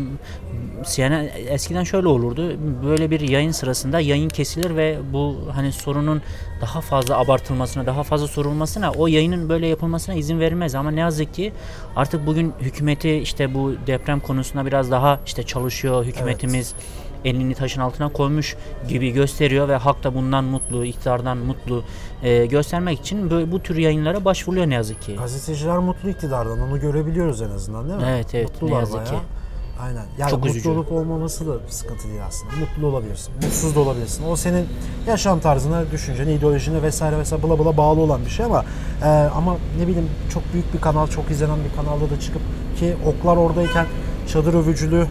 CNN 0.94 1.28
eskiden 1.48 1.84
şöyle 1.84 2.08
olurdu. 2.08 2.56
Böyle 2.84 3.10
bir 3.10 3.20
yayın 3.20 3.50
sırasında 3.50 4.00
yayın 4.00 4.28
kesilir 4.28 4.76
ve 4.76 4.98
bu 5.12 5.36
hani 5.54 5.72
sorunun 5.72 6.22
daha 6.60 6.80
fazla 6.80 7.18
abartılmasına, 7.18 7.86
daha 7.86 8.02
fazla 8.02 8.28
sorulmasına, 8.28 8.92
o 8.92 9.06
yayının 9.06 9.48
böyle 9.48 9.66
yapılmasına 9.66 10.14
izin 10.14 10.40
verilmez. 10.40 10.74
Ama 10.74 10.90
ne 10.90 11.00
yazık 11.00 11.34
ki 11.34 11.52
artık 11.96 12.26
bugün 12.26 12.52
hükümeti 12.60 13.10
işte 13.10 13.54
bu 13.54 13.74
deprem 13.86 14.20
konusunda 14.20 14.66
biraz 14.66 14.90
daha 14.90 15.20
işte 15.26 15.42
çalışıyor. 15.42 16.04
Hükümetimiz 16.04 16.74
elini 17.24 17.54
taşın 17.54 17.80
altına 17.80 18.08
koymuş 18.08 18.56
gibi 18.88 19.10
gösteriyor 19.10 19.68
ve 19.68 19.76
halk 19.76 20.04
da 20.04 20.14
bundan 20.14 20.44
mutlu, 20.44 20.84
iktidardan 20.84 21.38
mutlu 21.38 21.82
e, 22.22 22.46
göstermek 22.46 23.00
için 23.00 23.30
böyle, 23.30 23.52
bu 23.52 23.60
tür 23.62 23.76
yayınlara 23.76 24.24
başvuruyor 24.24 24.66
ne 24.66 24.74
yazık 24.74 25.02
ki. 25.02 25.16
Gazeteciler 25.16 25.78
mutlu 25.78 26.10
iktidardan 26.10 26.60
onu 26.60 26.80
görebiliyoruz 26.80 27.42
en 27.42 27.50
azından 27.50 27.88
değil 27.88 27.98
mi? 28.00 28.06
Evet, 28.08 28.34
evet, 28.34 28.48
Mutlular 28.48 28.72
ne 28.72 28.78
yazık 28.78 28.94
bayağı. 28.94 29.06
ki. 29.08 29.16
Aynen. 29.82 30.04
Yani 30.18 30.30
Çok 30.30 30.38
mutlu 30.38 30.50
üzücü. 30.50 30.70
olup 30.70 30.92
olmaması 30.92 31.46
da 31.46 31.52
sıkıntı 31.68 32.08
değil 32.08 32.20
aslında. 32.28 32.52
Mutlu 32.60 32.86
olabilirsin, 32.86 33.34
mutsuz 33.34 33.74
da 33.76 33.80
olabilirsin. 33.80 34.24
O 34.30 34.36
senin 34.36 34.66
yaşam 35.06 35.40
tarzına, 35.40 35.90
düşüncene, 35.90 36.34
ideolojine 36.34 36.82
vesaire 36.82 37.18
vesaire 37.18 37.42
bla 37.42 37.58
bla 37.58 37.76
bağlı 37.76 38.00
olan 38.00 38.24
bir 38.24 38.30
şey 38.30 38.46
ama 38.46 38.64
e, 39.04 39.06
ama 39.08 39.56
ne 39.78 39.86
bileyim 39.86 40.08
çok 40.34 40.42
büyük 40.52 40.74
bir 40.74 40.80
kanal, 40.80 41.06
çok 41.06 41.30
izlenen 41.30 41.58
bir 41.70 41.76
kanalda 41.76 42.10
da 42.10 42.20
çıkıp 42.20 42.42
ki 42.80 42.94
oklar 43.06 43.36
oradayken 43.36 43.86
çadır 44.32 44.54
övücülüğü 44.54 45.06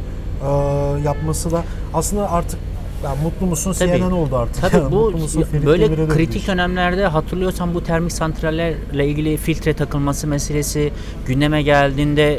yapması 1.05 1.51
da 1.51 1.63
aslında 1.93 2.31
artık 2.31 2.59
ya 3.03 3.15
mutlu 3.23 3.45
musun 3.45 3.73
Tabii. 3.79 3.97
CNN 3.97 4.11
oldu 4.11 4.37
artık. 4.37 4.61
Tabii 4.61 4.75
Yani 4.75 4.91
bu 4.91 5.11
musun 5.11 5.45
böyle 5.65 6.07
kritik 6.07 6.47
dönemlerde 6.47 7.05
hatırlıyorsan 7.05 7.73
bu 7.73 7.83
termik 7.83 8.11
santrallerle 8.11 9.07
ilgili 9.07 9.37
filtre 9.37 9.73
takılması 9.73 10.27
meselesi 10.27 10.93
gündeme 11.27 11.61
geldiğinde 11.61 12.35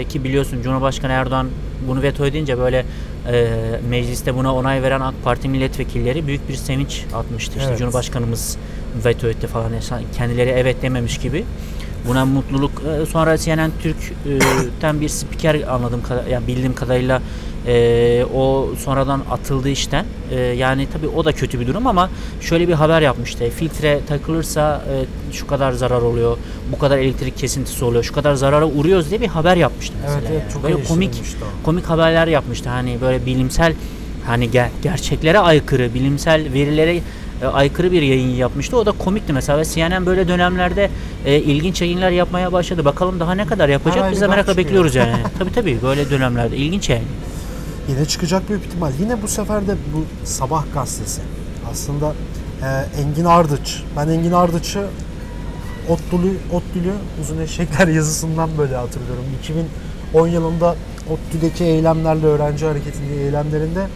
e, 0.00 0.04
ki 0.04 0.24
biliyorsun 0.24 0.62
Cumhurbaşkanı 0.62 1.12
Erdoğan 1.12 1.48
bunu 1.88 2.02
veto 2.02 2.26
edince 2.26 2.58
böyle 2.58 2.84
e, 3.32 3.46
mecliste 3.90 4.36
buna 4.36 4.54
onay 4.54 4.82
veren 4.82 5.00
AK 5.00 5.14
Parti 5.24 5.48
milletvekilleri 5.48 6.26
büyük 6.26 6.48
bir 6.48 6.54
sevinç 6.54 7.04
atmıştı. 7.14 7.52
İşte 7.58 7.68
Evet. 7.68 7.78
Cumhurbaşkanımız 7.78 8.56
veto 9.04 9.28
etti 9.28 9.46
falan. 9.46 9.70
Yani 9.90 10.04
kendileri 10.16 10.50
evet 10.50 10.82
dememiş 10.82 11.18
gibi. 11.18 11.44
Buna 12.08 12.24
mutluluk. 12.24 12.70
e, 13.02 13.06
Sonra 13.06 13.38
CNN 13.38 13.70
Türk'ten 13.82 15.00
bir 15.00 15.08
spiker 15.08 15.62
anladığım 15.68 16.02
kadar, 16.02 16.26
yani 16.26 16.46
bildiğim 16.46 16.74
kadarıyla 16.74 17.22
e, 17.66 18.24
o 18.34 18.68
sonradan 18.78 19.22
atıldı 19.30 19.68
işten. 19.68 20.04
E, 20.30 20.40
yani 20.40 20.86
tabii 20.92 21.08
o 21.08 21.24
da 21.24 21.32
kötü 21.32 21.60
bir 21.60 21.66
durum 21.66 21.86
ama 21.86 22.10
şöyle 22.40 22.68
bir 22.68 22.72
haber 22.72 23.02
yapmıştı. 23.02 23.50
Filtre 23.56 24.00
takılırsa 24.08 24.82
e, 24.92 25.32
şu 25.32 25.46
kadar 25.46 25.72
zarar 25.72 26.02
oluyor, 26.02 26.36
bu 26.72 26.78
kadar 26.78 26.98
elektrik 26.98 27.36
kesintisi 27.38 27.84
oluyor, 27.84 28.04
şu 28.04 28.14
kadar 28.14 28.34
zarara 28.34 28.66
uğruyoruz 28.66 29.10
diye 29.10 29.20
bir 29.20 29.28
haber 29.28 29.56
yapmıştı 29.56 29.94
mesela. 30.02 30.20
Evet, 30.20 30.30
evet, 30.32 30.42
yani. 30.42 30.52
çok 30.52 30.62
böyle 30.62 30.84
komik 30.84 31.22
komik 31.64 31.84
haberler 31.84 32.26
yapmıştı. 32.26 32.68
Hani 32.68 32.98
böyle 33.00 33.26
bilimsel 33.26 33.72
hani 34.26 34.44
ger- 34.50 34.68
gerçeklere 34.82 35.38
aykırı, 35.38 35.94
bilimsel 35.94 36.52
verilere 36.52 37.00
e, 37.42 37.46
aykırı 37.46 37.92
bir 37.92 38.02
yayın 38.02 38.28
yapmıştı. 38.28 38.76
O 38.76 38.86
da 38.86 38.92
komikti 38.92 39.32
mesela. 39.32 39.58
Ve 39.58 39.64
CNN 39.64 40.06
böyle 40.06 40.28
dönemlerde 40.28 40.90
e, 41.24 41.36
ilginç 41.36 41.80
yayınlar 41.80 42.10
yapmaya 42.10 42.52
başladı. 42.52 42.84
Bakalım 42.84 43.20
daha 43.20 43.32
ne 43.34 43.46
kadar 43.46 43.68
yapacak 43.68 44.04
Her 44.04 44.12
biz 44.12 44.20
de 44.20 44.26
merakla 44.26 44.52
çıkıyor. 44.52 44.66
bekliyoruz 44.66 44.94
yani. 44.94 45.12
tabii 45.38 45.52
tabii 45.52 45.78
böyle 45.82 46.10
dönemlerde 46.10 46.56
ilginç 46.56 46.88
yani. 46.90 47.02
Yine 47.88 48.04
çıkacak 48.04 48.48
büyük 48.48 48.66
ihtimal. 48.66 48.92
Yine 49.00 49.22
bu 49.22 49.28
sefer 49.28 49.66
de 49.66 49.74
bu 49.94 50.26
Sabah 50.26 50.64
gazetesi. 50.74 51.20
Aslında 51.70 52.12
e, 52.62 53.00
Engin 53.02 53.24
Ardıç. 53.24 53.82
Ben 53.96 54.08
Engin 54.08 54.32
Ardıç'ı 54.32 54.86
Ottülü, 55.88 56.32
Ottülü 56.52 56.92
Uzun 57.22 57.38
Eşekler 57.40 57.88
yazısından 57.98 58.50
böyle 58.58 58.76
hatırlıyorum. 58.76 59.24
2010 59.42 60.28
yılında 60.28 60.76
ODTÜ'deki 61.10 61.64
eylemlerle 61.64 62.26
öğrenci 62.26 62.66
hareketinde 62.66 63.24
eylemlerinde 63.24 63.86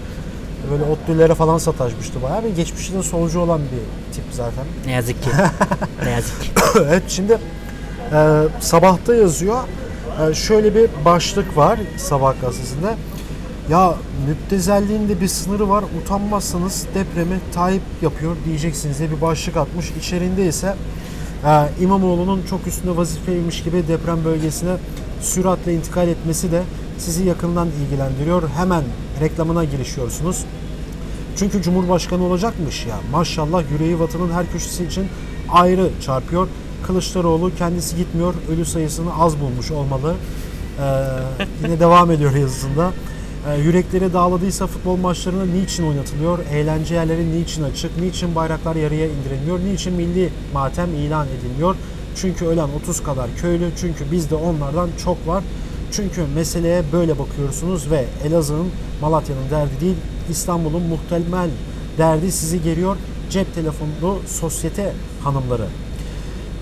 böyle 0.71 0.85
ODTÜ'lere 0.85 1.35
falan 1.35 1.59
sataşmıştı 1.59 2.23
bayağı 2.23 2.45
ve 2.45 2.51
geçmişte 2.51 2.99
de 2.99 3.03
solcu 3.03 3.41
olan 3.41 3.61
bir 3.61 4.15
tip 4.15 4.25
zaten. 4.33 4.65
Ne 4.87 4.93
yazık 4.93 5.23
ki. 5.23 5.31
ne 6.05 6.11
yazık 6.11 6.43
ki. 6.43 6.49
evet 6.79 7.03
şimdi 7.09 7.39
e, 8.13 8.43
sabahta 8.61 9.15
yazıyor. 9.15 9.59
E, 10.31 10.35
şöyle 10.35 10.75
bir 10.75 10.91
başlık 11.05 11.57
var 11.57 11.79
sabah 11.97 12.41
gazetesinde. 12.41 12.95
Ya 13.71 13.95
müptezelliğin 14.29 15.09
de 15.09 15.21
bir 15.21 15.29
sınırı 15.29 15.69
var. 15.69 15.85
Utanmazsanız 16.03 16.87
depremi 16.95 17.41
Tayyip 17.55 17.83
yapıyor 18.03 18.37
diyeceksiniz 18.45 18.99
diye 18.99 19.11
bir 19.11 19.21
başlık 19.21 19.57
atmış. 19.57 19.91
İçerinde 20.01 20.47
ise 20.47 20.75
e, 21.45 21.69
İmamoğlu'nun 21.81 22.43
çok 22.51 22.67
üstünde 22.67 22.97
vazifeymiş 22.97 23.63
gibi 23.63 23.89
deprem 23.89 24.25
bölgesine 24.25 24.77
süratle 25.21 25.75
intikal 25.75 26.09
etmesi 26.09 26.53
de 26.53 26.63
sizi 26.99 27.25
yakından 27.25 27.69
ilgilendiriyor. 27.69 28.49
Hemen 28.49 28.85
reklamına 29.21 29.65
girişiyorsunuz. 29.65 30.45
Çünkü 31.37 31.63
Cumhurbaşkanı 31.63 32.25
olacakmış 32.25 32.87
ya. 32.87 32.97
Maşallah 33.13 33.63
yüreği 33.73 34.01
vatanın 34.01 34.33
her 34.33 34.53
köşesi 34.53 34.85
için 34.85 35.07
ayrı 35.53 35.91
çarpıyor. 36.01 36.49
Kılıçdaroğlu 36.87 37.55
kendisi 37.59 37.97
gitmiyor. 37.97 38.35
Ölü 38.51 38.65
sayısını 38.65 39.23
az 39.23 39.41
bulmuş 39.41 39.71
olmalı. 39.71 40.15
Ee, 40.81 41.45
yine 41.65 41.81
devam 41.81 42.11
ediyor 42.11 42.35
yazısında. 42.35 42.93
Ee, 43.49 43.61
yürekleri 43.61 44.13
dağladıysa 44.13 44.67
futbol 44.67 44.97
maçlarına 44.97 45.45
niçin 45.45 45.87
oynatılıyor? 45.89 46.39
Eğlence 46.53 46.95
yerleri 46.95 47.41
niçin 47.41 47.63
açık? 47.63 47.99
Niçin 48.03 48.35
bayraklar 48.35 48.77
yarıya 48.77 49.07
indirilmiyor? 49.07 49.59
Niçin 49.73 49.93
milli 49.93 50.31
matem 50.53 50.95
ilan 50.95 51.27
edilmiyor? 51.39 51.77
Çünkü 52.17 52.47
ölen 52.47 52.69
30 52.83 53.03
kadar 53.03 53.27
köylü. 53.37 53.71
Çünkü 53.81 54.13
bizde 54.13 54.35
onlardan 54.35 54.89
çok 55.05 55.29
var. 55.29 55.45
Çünkü 55.97 56.23
meseleye 56.35 56.83
böyle 56.93 57.19
bakıyorsunuz 57.19 57.91
ve 57.91 58.05
Elazığ'ın, 58.25 58.69
Malatya'nın 59.01 59.51
derdi 59.51 59.81
değil, 59.81 59.95
İstanbul'un 60.31 60.83
muhtemel 60.83 61.49
derdi 61.99 62.33
sizi 62.33 62.63
geriyor. 62.63 62.97
Cep 63.31 63.55
telefonlu 63.55 64.19
sosyete 64.41 64.93
hanımları. 65.25 65.67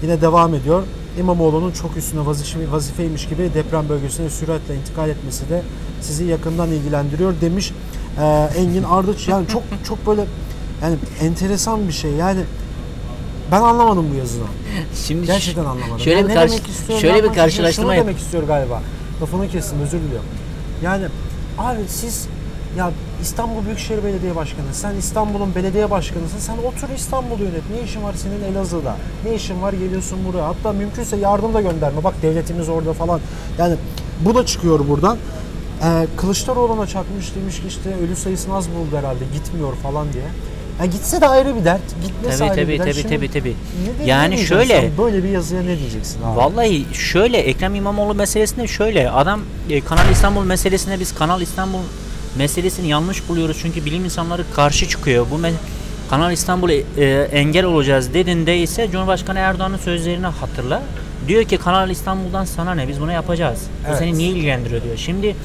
Yine 0.03 0.21
devam 0.21 0.55
ediyor. 0.55 0.83
İmamoğlu'nun 1.21 1.73
çok 1.73 1.97
üstüne 1.97 2.27
vazife, 2.27 2.73
vazifeymiş 2.73 3.29
gibi 3.29 3.51
deprem 3.55 3.89
bölgesine 3.89 4.31
süratle 4.31 4.75
intikal 4.77 5.09
etmesi 5.09 5.49
de 5.49 5.63
sizi 6.01 6.25
yakından 6.25 6.69
ilgilendiriyor 6.71 7.35
demiş 7.41 7.73
Ee, 8.21 8.49
Engin 8.57 8.83
Ardıç. 8.83 9.29
Yani 9.29 9.49
çok 9.49 9.63
çok 9.89 10.07
böyle 10.07 10.25
yani 10.83 10.97
enteresan 11.21 11.89
bir 11.89 11.93
şey. 11.93 12.11
Yani 12.11 12.41
ben 13.53 13.63
anlamadım 13.63 14.07
bu 14.13 14.19
yazını. 14.19 14.45
Şimdi 15.07 15.27
Gerçekten 15.27 15.65
anlamadım. 15.65 15.99
Şöyle 16.01 16.17
Yani 16.19 16.29
bir 16.29 16.35
karşı- 16.35 17.01
şöyle 17.01 17.25
bir 17.25 17.35
karşılaştırma 17.35 17.95
yap- 17.95 18.07
demek 18.07 18.19
istiyor 18.21 18.43
galiba. 18.43 18.83
Lafını 19.23 19.49
kestim 19.49 19.81
özür 19.81 20.01
diliyorum. 20.01 20.29
Yani 20.83 21.05
abi 21.59 21.81
siz 21.89 22.29
ya 22.79 22.91
İstanbul 23.23 23.65
Büyükşehir 23.65 24.05
Belediye 24.05 24.37
Başkanı, 24.37 24.67
sen 24.73 24.95
İstanbul'un 24.95 25.55
belediye 25.55 25.91
başkanısın. 25.91 26.39
Sen 26.39 26.57
otur 26.57 26.95
İstanbul'u 26.97 27.43
yönet. 27.43 27.63
Ne 27.71 27.83
işin 27.83 28.03
var 28.03 28.15
senin 28.17 28.53
Elazığ'da? 28.53 28.97
Ne 29.25 29.35
işin 29.35 29.63
var 29.63 29.73
geliyorsun 29.73 30.19
buraya? 30.29 30.49
Hatta 30.49 30.73
mümkünse 30.73 31.17
yardım 31.17 31.55
da 31.55 31.61
gönderme. 31.61 32.05
Bak 32.05 32.15
devletimiz 32.23 32.69
orada 32.69 32.93
falan. 32.93 33.21
Yani 33.59 33.77
bu 34.21 34.35
da 34.35 34.47
çıkıyor 34.47 34.89
buradan. 34.89 35.19
Ee, 35.85 36.07
Kılıçdaroğlu'na 36.17 36.87
çakmış 36.87 37.35
demiş 37.35 37.61
ki 37.61 37.67
işte 37.69 37.97
ölü 38.05 38.17
sayısını 38.17 38.57
az 38.57 38.69
buldu 38.69 38.97
herhalde 38.97 39.25
gitmiyor 39.35 39.75
falan 39.75 40.13
diye. 40.13 40.25
Ya 40.81 40.87
gitse 40.87 41.21
de 41.21 41.29
ayrı 41.29 41.57
bir 41.57 41.65
dert, 41.65 41.81
gitmese 42.07 42.39
Tabii 42.39 42.51
ayrı 42.51 42.63
tabii 42.63 42.73
bir 42.73 42.79
dert. 42.79 42.87
tabii 42.87 43.03
Şimdi 43.03 43.15
tabii 43.17 43.31
tabii. 43.31 43.55
Yani 44.07 44.39
şöyle 44.39 44.91
böyle 44.99 45.25
bir 45.25 45.29
yazıya 45.29 45.63
ne 45.63 45.79
diyeceksin 45.79 46.23
abi? 46.23 46.37
Vallahi 46.37 46.85
şöyle 46.93 47.39
Ekrem 47.39 47.75
İmamoğlu 47.75 48.15
meselesinde 48.15 48.67
şöyle 48.67 49.11
adam 49.11 49.41
e, 49.71 49.81
Kanal 49.81 50.11
İstanbul 50.11 50.45
meselesine 50.45 51.01
biz 51.01 51.15
Kanal 51.15 51.41
İstanbul 51.41 51.79
meselesini 52.39 52.89
yanlış 52.89 53.29
buluyoruz 53.29 53.59
çünkü 53.63 53.85
bilim 53.85 54.05
insanları 54.05 54.45
karşı 54.55 54.89
çıkıyor. 54.89 55.27
Bu 55.31 55.41
Kanal 56.11 56.33
İstanbul'a 56.33 56.73
e, 56.73 57.29
engel 57.33 57.65
olacağız 57.65 58.15
dediğinde 58.15 58.59
ise 58.59 58.89
Cumhurbaşkanı 58.93 59.39
Erdoğan'ın 59.39 59.77
sözlerini 59.77 60.27
hatırla. 60.27 60.83
Diyor 61.29 61.45
ki 61.45 61.57
Kanal 61.57 61.91
İstanbul'dan 61.91 62.45
sana 62.45 62.75
ne 62.75 62.89
biz 62.89 63.01
bunu 63.01 63.13
yapacağız. 63.13 63.61
Bu 63.85 63.89
Evet. 63.89 63.99
seni 63.99 64.19
niye 64.19 64.31
ilgilendiriyor 64.31 64.83
diyor. 64.83 64.97
Şimdi 64.97 65.37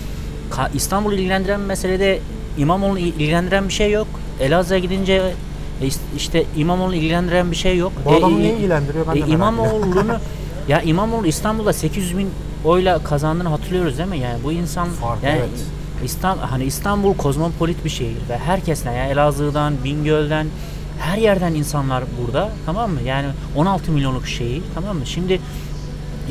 İstanbul'u 0.73 1.13
ilgilendiren 1.15 1.59
meselede 1.59 2.19
İmamoğlu'nu 2.57 2.99
ilgilendiren 2.99 3.67
bir 3.67 3.73
şey 3.73 3.91
yok. 3.91 4.07
Elazığ'a 4.39 4.77
gidince 4.77 5.33
e, 5.81 5.87
işte 6.15 6.43
İmamoğlu'nu 6.57 6.95
ilgilendiren 6.95 7.51
bir 7.51 7.55
şey 7.55 7.77
yok. 7.77 7.91
Bu 8.05 8.15
adamı 8.15 8.35
E, 8.35 8.39
niye 8.39 8.53
e, 8.53 8.55
ilgilendiriyor 8.55 9.07
ben 9.07 9.13
de 9.13 9.19
e, 9.19 9.21
merak. 9.21 9.33
İmamoğlu'nu 9.33 10.17
ya 10.67 10.81
İmamoğlu 10.81 11.27
İstanbul'da 11.27 11.73
800 11.73 12.17
bin 12.17 12.29
oyla 12.65 13.03
kazandığını 13.03 13.49
hatırlıyoruz 13.49 13.97
değil 13.97 14.09
mi? 14.09 14.19
Yani 14.19 14.43
bu 14.43 14.51
insan 14.51 14.89
Fark, 14.89 15.23
yani 15.23 15.37
evet. 15.39 15.49
İstanbul 16.05 16.41
hani 16.41 16.63
İstanbul 16.63 17.13
kozmopolit 17.17 17.85
bir 17.85 17.89
şehir 17.89 18.17
ve 18.29 18.37
herkesten 18.37 18.93
yani 18.93 19.11
Elazığ'dan, 19.11 19.73
Bingöl'den 19.83 20.47
her 20.99 21.17
yerden 21.17 21.53
insanlar 21.53 22.03
burada 22.21 22.49
tamam 22.65 22.91
mı? 22.91 22.99
Yani 23.05 23.27
16 23.55 23.91
milyonluk 23.91 24.27
şehir 24.27 24.61
tamam 24.75 24.97
mı? 24.97 25.05
Şimdi 25.05 25.39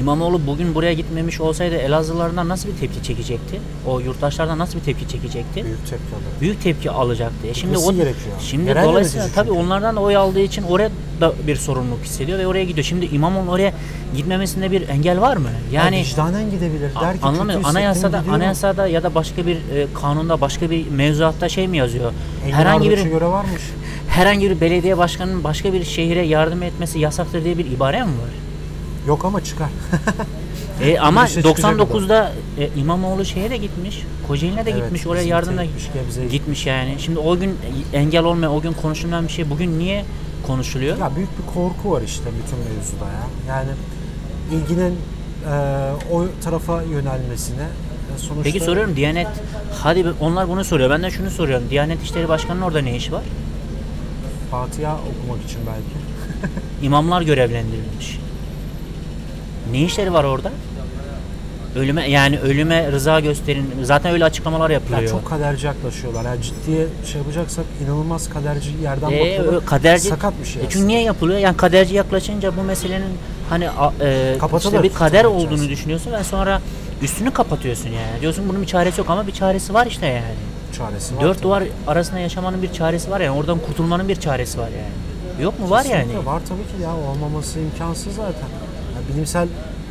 İmamoğlu 0.00 0.40
bugün 0.46 0.74
buraya 0.74 0.92
gitmemiş 0.92 1.40
olsaydı 1.40 1.74
Elazığlılardan 1.74 2.48
nasıl 2.48 2.68
bir 2.68 2.74
tepki 2.76 3.02
çekecekti? 3.02 3.60
O 3.86 4.00
yurttaşlardan 4.00 4.58
nasıl 4.58 4.78
bir 4.78 4.84
tepki 4.84 5.08
çekecekti? 5.08 5.64
Büyük 5.64 5.78
tepki 5.86 5.94
alıyor. 6.14 6.30
büyük 6.40 6.62
tepki 6.62 6.90
alacaktı. 6.90 7.46
E 7.46 7.54
Şimdi 7.54 7.74
Gitmesi 7.74 7.88
o 7.88 7.92
gerekiyor. 7.92 8.36
şimdi 8.40 8.68
Yerel 8.68 8.84
dolayısıyla 8.84 9.22
yönetici 9.24 9.34
tabii 9.44 9.48
çünkü. 9.54 9.60
onlardan 9.66 9.96
da 9.96 10.00
oy 10.00 10.16
aldığı 10.16 10.40
için 10.40 10.62
oraya 10.62 10.90
da 11.20 11.32
bir 11.46 11.56
sorumluluk 11.56 12.04
hissediyor 12.04 12.38
ve 12.38 12.46
oraya 12.46 12.64
gidiyor. 12.64 12.84
Şimdi 12.84 13.06
İmamoğlu 13.06 13.50
oraya 13.50 13.72
gitmemesinde 14.16 14.70
bir 14.70 14.88
engel 14.88 15.20
var 15.20 15.36
mı? 15.36 15.48
Yani 15.72 15.96
Yani 15.96 16.06
vicdanen 16.06 16.50
gidebilir. 16.50 16.90
a- 16.96 17.00
Der 17.00 17.16
ki 17.18 17.22
anlamıyorum. 17.22 17.46
kötü 17.46 17.58
hissettim, 17.58 17.76
Anayasada 17.76 18.08
gidiyorum. 18.18 18.34
anayasada 18.34 18.86
ya 18.88 19.02
da 19.02 19.14
başka 19.14 19.46
bir 19.46 19.56
e, 19.56 19.86
kanunda 19.94 20.40
başka 20.40 20.70
bir 20.70 20.90
mevzuatta 20.90 21.48
şey 21.48 21.68
mi 21.68 21.76
yazıyor? 21.76 22.12
Engin 22.44 22.54
herhangi 22.56 22.88
bir 22.90 22.92
Ardıç'a 22.98 23.08
göre 23.08 23.26
varmış. 23.26 23.62
herhangi 24.08 24.50
bir 24.50 24.60
belediye 24.60 24.98
başkanının 24.98 25.44
başka 25.44 25.72
bir 25.72 25.84
şehire 25.84 26.26
yardım 26.26 26.62
etmesi 26.62 26.98
yasaktır 26.98 27.44
diye 27.44 27.58
bir 27.58 27.66
ibare 27.70 28.00
mi 28.02 28.06
var? 28.08 28.45
Yok 29.06 29.24
ama 29.24 29.44
çıkar. 29.44 29.68
E, 30.82 30.98
ama 30.98 31.22
Birisi 31.22 31.42
çıkacak 31.42 31.70
99'da 31.70 32.32
e, 32.58 32.68
İmamoğlu 32.76 33.24
şeye 33.24 33.50
de 33.50 33.56
gitmiş. 33.56 34.02
Kocaeli'ne 34.28 34.66
de 34.66 34.70
Evet, 34.70 34.82
gitmiş. 34.82 35.06
Oraya 35.06 35.18
İzmit'e 35.18 35.34
yardım 35.34 35.56
da 35.56 35.64
gitmiş, 35.64 35.84
Gebze'ye 35.94 36.28
gitmiş 36.28 36.66
yani. 36.66 36.94
Şimdi 36.98 37.18
o 37.18 37.38
gün 37.38 37.54
engel 37.92 38.24
olmayan, 38.24 38.52
o 38.52 38.60
gün 38.60 38.72
konuşulan 38.72 39.28
bir 39.28 39.32
şey 39.32 39.50
bugün 39.50 39.78
niye 39.78 40.04
konuşuluyor? 40.46 40.98
Ya 40.98 41.16
büyük 41.16 41.28
bir 41.38 41.54
korku 41.54 41.90
var 41.92 42.02
işte 42.02 42.24
bütün 42.24 42.58
mevzuda 42.58 43.04
ya. 43.04 43.54
Yani 43.56 43.70
ilginin 44.52 44.92
e, 44.92 46.12
o 46.12 46.24
tarafa 46.44 46.82
yönelmesine 46.82 47.62
e, 47.62 48.18
sonuçta 48.18 48.42
Peki 48.42 48.60
soruyorum 48.60 48.96
Diyanet 48.96 49.28
hadi 49.82 50.04
be- 50.04 50.12
onlar 50.20 50.48
bunu 50.48 50.64
soruyor. 50.64 50.90
Ben 50.90 51.02
de 51.02 51.10
şunu 51.10 51.30
soruyorum. 51.30 51.70
Diyanet 51.70 52.02
İşleri 52.02 52.28
Başkanı'nın 52.28 52.62
orada 52.62 52.78
ne 52.80 52.96
işi 52.96 53.12
var? 53.12 53.22
Fatiha 54.50 54.94
okumak 54.94 55.44
için 55.44 55.60
belki. 55.66 55.96
İmamlar 56.86 57.22
görevlendirilmiş. 57.22 58.18
Ne 59.72 59.82
işleri 59.82 60.12
var 60.12 60.24
orada? 60.24 60.50
Ölüme 61.76 62.10
yani 62.10 62.38
ölüme 62.38 62.92
rıza 62.92 63.20
gösterin. 63.20 63.70
Zaten 63.82 64.12
öyle 64.12 64.24
açıklamalar 64.24 64.70
yapılıyor. 64.70 65.02
Ya 65.02 65.08
çok 65.08 65.26
kaderci 65.26 65.66
yaklaşıyorlar. 65.66 66.24
Yani 66.24 66.42
ciddiye 66.42 66.86
şey 67.06 67.20
yapacaksak 67.20 67.64
inanılmaz 67.84 68.28
kaderci 68.30 68.70
yerden 68.82 69.10
Ee, 69.10 69.20
bakıyorlar. 69.20 69.66
kaderci 69.66 70.08
Sakat 70.08 70.34
bir 70.40 70.46
şey 70.46 70.62
E 70.62 70.66
çünkü 70.68 70.88
niye 70.88 71.02
yapılıyor? 71.02 71.38
Yani 71.38 71.56
kaderci 71.56 71.94
yaklaşınca 71.94 72.56
bu 72.56 72.62
meselenin 72.62 73.12
hani 73.50 73.68
e, 74.00 74.36
Kapatılır 74.38 74.72
işte 74.72 74.82
bir 74.82 74.92
kader 74.94 75.24
olduğunu 75.24 75.68
düşünüyorsun 75.68 76.12
ve 76.12 76.24
sonra 76.24 76.60
üstünü 77.02 77.30
kapatıyorsun 77.30 77.88
yani. 77.88 78.20
Diyorsun 78.20 78.48
bunun 78.48 78.62
bir 78.62 78.66
çaresi 78.66 79.00
yok 79.00 79.10
ama 79.10 79.26
bir 79.26 79.32
çaresi 79.32 79.74
var 79.74 79.86
işte 79.86 80.06
yani. 80.06 80.34
çaresi 80.78 81.16
var. 81.16 81.22
Dört 81.22 81.34
tabii. 81.36 81.42
duvar 81.44 81.62
arasında 81.86 82.18
yaşamanın 82.18 82.62
bir 82.62 82.72
çaresi 82.72 83.10
var 83.10 83.20
yani. 83.20 83.38
Oradan 83.38 83.58
kurtulmanın 83.58 84.08
bir 84.08 84.16
çaresi 84.16 84.58
var 84.58 84.68
yani. 84.68 85.42
Yok 85.44 85.60
mu? 85.60 85.70
Var 85.70 85.84
yani. 85.84 86.26
Var 86.26 86.40
tabii 86.48 86.76
ki 86.76 86.82
ya 86.82 86.90
olmaması 87.10 87.60
imkansız 87.60 88.14
zaten. 88.14 88.48
Bilimsel 89.16 89.48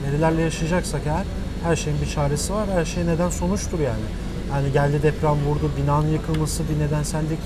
verilerle 0.07 0.41
yaşayacaksak 0.41 1.01
eğer 1.05 1.23
her 1.63 1.75
şeyin 1.75 2.01
bir 2.01 2.09
çaresi 2.09 2.53
var. 2.53 2.67
Her 2.73 2.85
şey 2.85 3.05
neden 3.05 3.29
sonuçtur 3.29 3.79
yani. 3.79 4.05
Yani 4.53 4.71
geldi 4.73 5.03
deprem 5.03 5.45
vurdu, 5.45 5.71
binanın 5.77 6.07
yıkılması 6.07 6.63
bir 6.69 6.79
nedensellik 6.85 7.39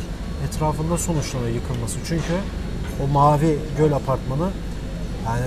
etrafında 0.47 0.97
sonuçlanıyor 0.97 1.49
yıkılması. 1.49 1.99
Çünkü 2.07 2.33
o 3.03 3.07
mavi 3.07 3.59
göl 3.77 3.91
apartmanı 3.91 4.49
yani 5.25 5.45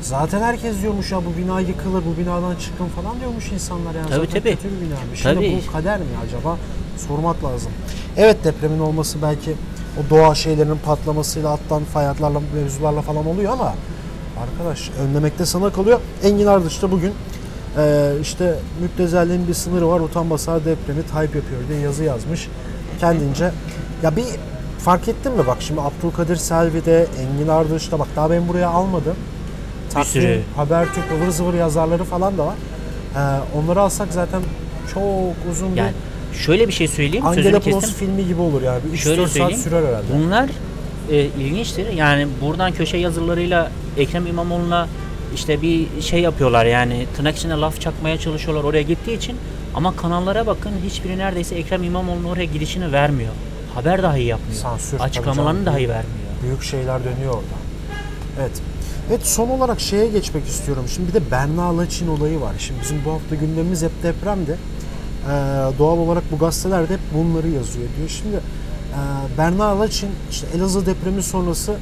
zaten 0.00 0.42
herkes 0.42 0.82
diyormuş 0.82 1.12
ya 1.12 1.18
bu 1.18 1.38
bina 1.38 1.60
yıkılır, 1.60 2.02
bu 2.06 2.20
binadan 2.20 2.56
çıkın 2.56 2.86
falan 2.86 3.20
diyormuş 3.20 3.52
insanlar 3.52 3.94
yani. 3.94 4.08
Tabii, 4.08 4.26
zaten 4.26 4.40
tabii. 4.40 4.50
kötü 4.50 4.68
bir 4.68 4.86
binaymış. 4.86 5.22
Şimdi 5.22 5.34
Tabii. 5.34 5.62
bu 5.68 5.72
kader 5.72 5.98
mi 5.98 6.04
acaba? 6.26 6.56
Sormak 7.08 7.44
lazım. 7.44 7.72
Evet 8.16 8.44
depremin 8.44 8.78
olması 8.78 9.22
belki 9.22 9.54
o 9.98 10.10
doğa 10.10 10.34
şeylerinin 10.34 10.78
patlamasıyla 10.84 11.48
alttan 11.48 11.84
fayatlarla 11.84 12.40
mevzularla 12.54 13.02
falan 13.02 13.26
oluyor 13.26 13.52
ama 13.52 13.74
arkadaş 14.42 14.90
önlemekte 15.02 15.46
sana 15.46 15.72
kalıyor. 15.72 16.00
Engin 16.22 16.46
Ardıç 16.46 16.82
da 16.82 16.90
bugün 16.90 17.12
e, 17.78 18.12
işte 18.22 18.54
müptezelliğin 18.82 19.48
bir 19.48 19.54
sınırı 19.54 19.88
var 19.88 20.00
utan 20.00 20.30
basar 20.30 20.64
depremi 20.64 21.06
Tayyip 21.12 21.34
yapıyor 21.34 21.60
diye 21.68 21.80
yazı 21.80 22.04
yazmış 22.04 22.48
kendince. 23.00 23.50
Ya 24.02 24.16
bir 24.16 24.24
fark 24.78 25.08
ettin 25.08 25.32
mi 25.32 25.46
bak 25.46 25.56
şimdi 25.60 25.80
Abdülkadir 25.80 26.36
Selvi'de 26.36 27.06
Engin 27.20 27.48
Ardıç'ta 27.48 27.98
bak 27.98 28.08
daha 28.16 28.30
ben 28.30 28.48
buraya 28.48 28.68
almadım. 28.68 29.16
Takvim, 29.90 30.22
sürü. 30.22 30.40
Habertürk, 30.56 31.04
ıvır 31.12 31.30
zıvır 31.30 31.54
yazarları 31.54 32.04
falan 32.04 32.38
da 32.38 32.46
var. 32.46 32.54
E, 33.16 33.20
onları 33.58 33.80
alsak 33.80 34.08
zaten 34.10 34.42
çok 34.94 35.02
uzun 35.50 35.74
Yani 35.74 35.92
bir 36.32 36.38
şöyle 36.38 36.68
bir 36.68 36.72
şey 36.72 36.88
söyleyeyim. 36.88 37.26
Angelopoulou 37.26 37.80
kestim. 37.80 38.06
filmi 38.06 38.26
gibi 38.26 38.40
olur 38.40 38.62
yani. 38.62 38.80
Bir 38.92 38.98
Şöyle 38.98 39.22
3-4 39.22 39.38
saat 39.38 39.54
sürer 39.54 39.82
herhalde. 39.82 40.06
Bunlar 40.14 40.50
e, 41.10 41.24
ilginçtir. 41.24 41.92
Yani 41.92 42.28
buradan 42.40 42.72
köşe 42.72 42.96
yazılarıyla 42.96 43.70
Ekrem 43.96 44.26
İmamoğlu'na 44.26 44.88
işte 45.34 45.62
bir 45.62 46.02
şey 46.02 46.20
yapıyorlar 46.20 46.66
yani 46.66 47.06
tırnak 47.16 47.36
içinde 47.36 47.54
laf 47.54 47.80
çakmaya 47.80 48.18
çalışıyorlar 48.18 48.64
oraya 48.64 48.82
gittiği 48.82 49.16
için 49.16 49.36
ama 49.74 49.96
kanallara 49.96 50.46
bakın 50.46 50.72
hiçbiri 50.84 51.18
neredeyse 51.18 51.54
Ekrem 51.54 51.82
İmamoğlu'nun 51.82 52.24
oraya 52.24 52.44
gidişini 52.44 52.92
vermiyor. 52.92 53.32
Haber 53.74 54.02
dahi 54.02 54.22
yapmıyor. 54.22 54.60
Sansür, 54.60 55.00
Açıklamalarını 55.00 55.66
dahi 55.66 55.88
vermiyor. 55.88 56.28
Büyük 56.42 56.62
şeyler 56.62 57.00
dönüyor 57.04 57.32
orada. 57.34 57.58
Evet. 58.40 58.62
Evet 59.08 59.26
son 59.26 59.48
olarak 59.48 59.80
şeye 59.80 60.06
geçmek 60.08 60.46
istiyorum. 60.46 60.84
Şimdi 60.88 61.08
bir 61.08 61.14
de 61.14 61.30
Berna 61.30 61.78
Laçin 61.78 62.08
olayı 62.08 62.40
var. 62.40 62.52
Şimdi 62.58 62.80
bizim 62.82 63.04
bu 63.04 63.12
hafta 63.12 63.34
gündemimiz 63.34 63.82
hep 63.82 64.02
depremde. 64.02 64.52
Ee, 64.52 65.30
doğal 65.78 65.98
olarak 65.98 66.24
bu 66.32 66.38
gazetelerde 66.38 66.92
hep 66.92 67.00
bunları 67.14 67.48
yazıyor 67.48 67.86
diyor. 67.96 68.08
Şimdi 68.08 68.36
Berna 69.38 69.80
Laçin 69.80 70.08
işte 70.30 70.46
Elazığ 70.56 70.86
depremi 70.86 71.22
sonrası 71.22 71.76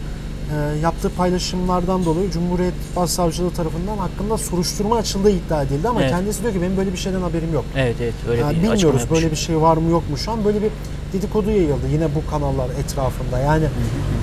e, 0.52 0.78
yaptığı 0.82 1.10
paylaşımlardan 1.10 2.04
dolayı 2.04 2.30
Cumhuriyet 2.30 2.74
Başsavcılığı 2.96 3.50
tarafından 3.50 3.98
hakkında 3.98 4.38
soruşturma 4.38 4.96
açıldığı 4.96 5.30
iddia 5.30 5.62
edildi 5.62 5.88
ama 5.88 6.00
Evet. 6.00 6.10
kendisi 6.10 6.42
diyor 6.42 6.52
ki 6.54 6.62
benim 6.62 6.76
böyle 6.76 6.92
bir 6.92 6.98
şeyden 6.98 7.20
haberim 7.20 7.54
yok. 7.54 7.64
Evet 7.76 7.96
evet 8.00 8.14
öyle 8.30 8.42
Ha, 8.42 8.50
bir 8.50 8.56
bilmiyoruz 8.56 9.02
böyle 9.10 9.30
bir 9.30 9.36
şey 9.36 9.60
var 9.60 9.76
mı 9.76 9.90
yok 9.90 10.10
mu 10.10 10.16
şu 10.18 10.30
an 10.32 10.44
böyle 10.44 10.62
bir 10.62 10.70
dedikodu 11.12 11.50
yayıldı 11.50 11.88
yine 11.92 12.14
bu 12.14 12.30
kanallar 12.30 12.68
etrafında 12.84 13.38
yani 13.38 13.64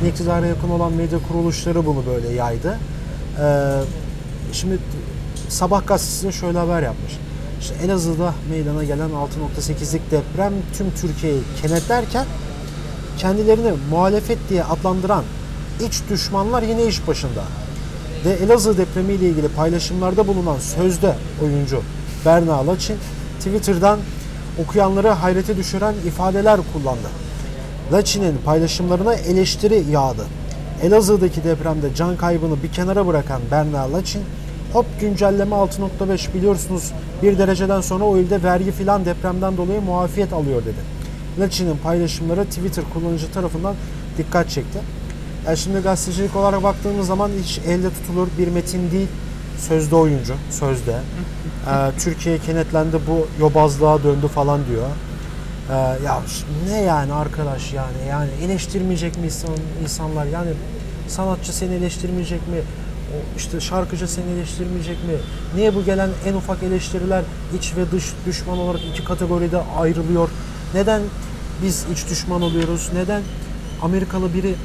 iktidara 0.08 0.46
yakın 0.46 0.70
olan 0.70 0.94
medya 0.94 1.20
kuruluşları 1.28 1.86
bunu 1.86 2.04
böyle 2.06 2.30
yaydı. 2.30 2.80
Ee, 3.40 3.44
şimdi 4.52 4.78
Sabah 5.50 5.88
gazetesi 5.88 6.28
de 6.28 6.32
şöyle 6.32 6.58
haber 6.58 6.82
yapmış. 6.84 7.14
İşte 7.62 7.76
Elazığ'da 7.86 8.34
meydana 8.50 8.84
gelen 8.84 9.10
6.8'lik 9.10 10.12
deprem 10.12 10.54
tüm 10.78 10.88
Türkiye'yi 11.02 11.40
kenetlerken 11.62 12.26
kendilerini 13.24 13.74
muhalefet 13.90 14.38
diye 14.50 14.64
adlandıran 14.64 15.24
iç 15.88 16.02
düşmanlar 16.10 16.62
yine 16.62 16.86
iş 16.86 17.08
başında. 17.08 17.44
Ve 18.26 18.30
Elazığ 18.30 18.78
depremiyle 18.78 19.30
ilgili 19.30 19.48
paylaşımlarda 19.48 20.28
bulunan 20.28 20.58
sözde 20.60 21.16
oyuncu 21.44 21.82
Berna 22.26 22.68
Laçin 22.68 22.98
Twitter'dan 23.38 24.00
okuyanları 24.64 25.10
hayrete 25.10 25.58
düşüren 25.58 25.94
ifadeler 26.08 26.60
kullandı. 26.74 27.08
Laçin'in 27.94 28.38
paylaşımlarına 28.46 29.14
eleştiri 29.14 29.84
yağdı. 29.92 30.26
Elazığ'daki 30.84 31.44
depremde 31.44 31.96
can 31.96 32.18
kaybını 32.18 32.64
bir 32.64 32.72
kenara 32.72 33.08
bırakan 33.08 33.42
Berna 33.52 33.94
Laçin, 33.94 34.22
hop 34.74 34.86
güncelleme 35.02 35.56
6.5 35.56 36.34
biliyorsunuz 36.34 36.92
bir 37.22 37.38
dereceden 37.38 37.82
sonra 37.82 38.04
o 38.04 38.18
ilde 38.18 38.44
vergi 38.44 38.72
filan 38.72 39.06
depremden 39.06 39.58
dolayı 39.58 39.82
muafiyet 39.82 40.34
alıyor 40.34 40.62
dedi. 40.62 41.03
Laçin'in 41.40 41.78
paylaşımları 41.78 42.46
Twitter 42.46 42.84
kullanıcı 42.94 43.32
tarafından 43.32 43.76
dikkat 44.18 44.50
çekti. 44.50 44.80
Yani 45.46 45.58
şimdi 45.58 45.80
gazetecilik 45.80 46.36
olarak 46.36 46.64
baktığımız 46.64 47.08
zaman 47.08 47.32
hiç 47.44 47.60
elde 47.68 47.90
tutulur 47.90 48.28
bir 48.38 48.48
metin 48.48 48.92
değil. 48.92 49.08
Sözde 49.58 49.96
oyuncu, 49.96 50.34
sözde. 50.52 51.00
Ee, 51.68 52.00
Türkiye 52.00 52.38
kenetlendi 52.38 52.98
bu 53.08 53.28
yobazlığa 53.40 54.04
döndü 54.04 54.28
falan 54.28 54.60
diyor. 54.68 54.88
Ee, 55.70 55.74
ya 56.06 56.22
ne 56.70 56.82
yani 56.82 57.14
arkadaş 57.14 57.74
yani 57.74 57.98
yani 58.10 58.30
eleştirmeyecek 58.46 59.18
mi 59.18 59.26
insan, 59.26 59.50
insanlar 59.84 60.26
yani 60.26 60.50
sanatçı 61.08 61.56
seni 61.56 61.74
eleştirmeyecek 61.74 62.48
mi? 62.48 62.58
O 63.14 63.38
işte 63.38 63.60
şarkıcı 63.60 64.08
seni 64.08 64.32
eleştirmeyecek 64.32 64.98
mi? 64.98 65.14
Niye 65.56 65.76
bu 65.76 65.84
gelen 65.84 66.10
en 66.26 66.34
ufak 66.34 66.64
eleştiriler 66.64 67.24
iç 67.58 67.74
ve 67.78 67.92
dış 67.92 68.14
düşman 68.26 68.58
olarak 68.58 68.82
iki 68.94 69.04
kategoride 69.04 69.58
ayrılıyor? 69.80 70.30
Neden 70.74 71.02
biz 71.64 71.86
iç 71.94 72.10
düşman 72.10 72.42
oluyoruz? 72.42 72.90
Neden 72.94 73.22
Amerikalı 73.82 74.34
biri 74.34 74.56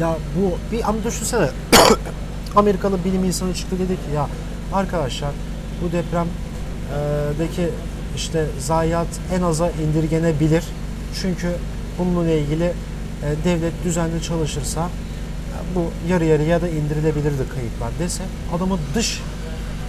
ya 0.00 0.16
bu 0.36 0.72
bir 0.72 0.88
ama 0.88 1.04
düşünsene 1.04 1.48
Amerikalı 2.56 3.04
bilim 3.04 3.24
insanı 3.24 3.54
çıktı 3.54 3.78
dedi 3.78 3.94
ki 3.94 4.14
ya 4.14 4.28
arkadaşlar 4.72 5.30
bu 5.82 5.92
depremdeki 5.92 7.70
işte 8.16 8.46
zayiat 8.60 9.08
en 9.34 9.42
aza 9.42 9.70
indirgenebilir. 9.70 10.64
Çünkü 11.22 11.52
bununla 11.98 12.30
ilgili 12.30 12.64
e, 12.64 12.74
devlet 13.44 13.84
düzenli 13.84 14.22
çalışırsa 14.22 14.80
e, 14.82 15.74
bu 15.76 15.90
yarı 16.08 16.24
yarıya 16.24 16.62
da 16.62 16.68
indirilebilirdi 16.68 17.48
kayıplar 17.54 17.90
dese 17.98 18.22
adamı 18.56 18.78
dış 18.94 19.20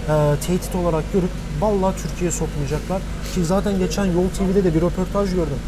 e, 0.09 0.35
tehdit 0.47 0.75
olarak 0.75 1.13
görüp 1.13 1.29
vallahi 1.59 1.95
Türkiye'ye 2.03 2.31
sokmayacaklar. 2.31 3.01
Ki 3.35 3.45
zaten 3.45 3.79
geçen 3.79 4.05
Yol 4.05 4.29
TV'de 4.29 4.63
de 4.63 4.73
bir 4.75 4.81
röportaj 4.81 5.29
gördüm. 5.29 5.59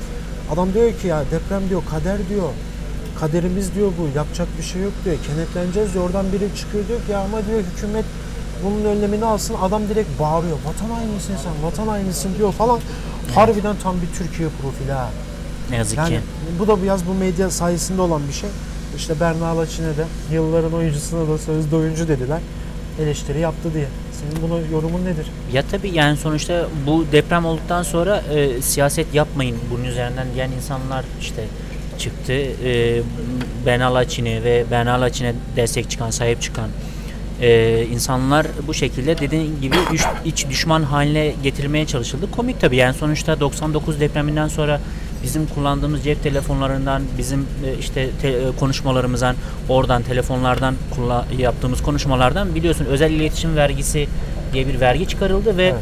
Adam 0.53 0.73
diyor 0.73 0.93
ki 0.93 1.07
ya 1.07 1.23
deprem 1.31 1.69
diyor 1.69 1.81
kader 1.91 2.17
diyor. 2.29 2.49
Kaderimiz 3.19 3.75
diyor 3.75 3.91
bu. 3.99 4.17
Yapacak 4.17 4.47
bir 4.57 4.63
şey 4.63 4.81
yok 4.81 4.93
diyor. 5.05 5.15
Kenetleneceğiz 5.27 5.93
diyor. 5.93 6.05
Oradan 6.05 6.25
biri 6.33 6.55
çıkıyor 6.57 6.87
diyor 6.87 6.99
ki 7.05 7.11
ya 7.11 7.19
ama 7.19 7.45
diyor 7.47 7.59
hükümet 7.75 8.05
bunun 8.63 8.85
önlemini 8.85 9.25
alsın. 9.25 9.55
Adam 9.61 9.81
direkt 9.89 10.19
bağırıyor. 10.19 10.57
Vatan 10.65 10.95
hainisin 10.95 11.35
sen. 11.43 11.63
Vatan 11.63 11.87
hainisin 11.87 12.35
diyor 12.37 12.51
falan. 12.51 12.79
Harbiden 13.35 13.75
tam 13.83 13.95
bir 14.01 14.17
Türkiye 14.17 14.49
profili 14.61 14.91
ha. 14.91 15.09
Ne 15.69 15.75
yazık 15.75 15.97
Yani 15.97 16.09
ki. 16.09 16.19
bu 16.59 16.67
da 16.67 16.83
biraz 16.83 17.07
bu 17.07 17.13
medya 17.13 17.49
sayesinde 17.49 18.01
olan 18.01 18.21
bir 18.27 18.33
şey. 18.33 18.49
İşte 18.97 19.19
Berna 19.19 19.57
Laçin'e 19.57 19.97
de 19.97 20.05
yılların 20.31 20.73
oyuncusuna 20.73 21.27
da 21.33 21.37
sözde 21.37 21.75
oyuncu 21.75 22.07
dediler. 22.07 22.39
Eleştiri 22.99 23.39
yaptı 23.39 23.73
diye. 23.73 23.87
Senin 24.19 24.49
buna 24.49 24.59
yorumun 24.71 25.05
nedir? 25.05 25.25
Ya 25.53 25.63
tabii 25.71 25.91
yani 25.93 26.17
sonuçta 26.17 26.65
bu 26.87 27.05
deprem 27.11 27.45
olduktan 27.45 27.83
sonra 27.83 28.23
e, 28.35 28.61
siyaset 28.61 29.13
yapmayın 29.13 29.57
bunun 29.71 29.83
üzerinden 29.83 30.27
diyen 30.35 30.51
insanlar 30.51 31.05
işte 31.21 31.43
çıktı. 31.97 32.33
E, 32.33 33.01
Benalaçin'i 33.65 34.43
ve 34.43 34.65
Benalaçin'e 34.71 35.33
destek 35.55 35.89
çıkan, 35.89 36.09
sahip 36.09 36.41
çıkan 36.41 36.69
e, 37.41 37.85
insanlar 37.91 38.47
bu 38.67 38.73
şekilde 38.73 39.17
dediğin 39.17 39.61
gibi 39.61 39.75
iç, 39.93 40.01
iç 40.25 40.49
düşman 40.49 40.83
haline 40.83 41.33
getirilmeye 41.43 41.85
çalışıldı. 41.85 42.31
Komik 42.31 42.61
tabii 42.61 42.75
yani 42.75 42.93
sonuçta 42.93 43.39
99 43.39 43.99
depreminden 43.99 44.47
sonra 44.47 44.81
bizim 45.25 45.47
kullandığımız 45.47 46.03
cep 46.03 46.23
telefonlarından, 46.23 47.01
bizim 47.17 47.39
e, 47.65 47.77
işte 47.79 48.09
te- 48.21 48.27
e, 48.29 48.51
konuşmalarımızdan, 48.59 49.35
oradan 49.69 50.01
telefonlardan 50.03 50.75
yaptığımız 51.37 51.83
konuşmalardan 51.83 52.55
biliyorsun 52.55 52.85
özel 52.85 53.11
iletişim 53.11 53.55
vergisi 53.55 54.07
diye 54.53 54.67
bir 54.67 54.79
vergi 54.79 55.07
çıkarıldı 55.07 55.57
ve 55.57 55.63
Evet. 55.63 55.75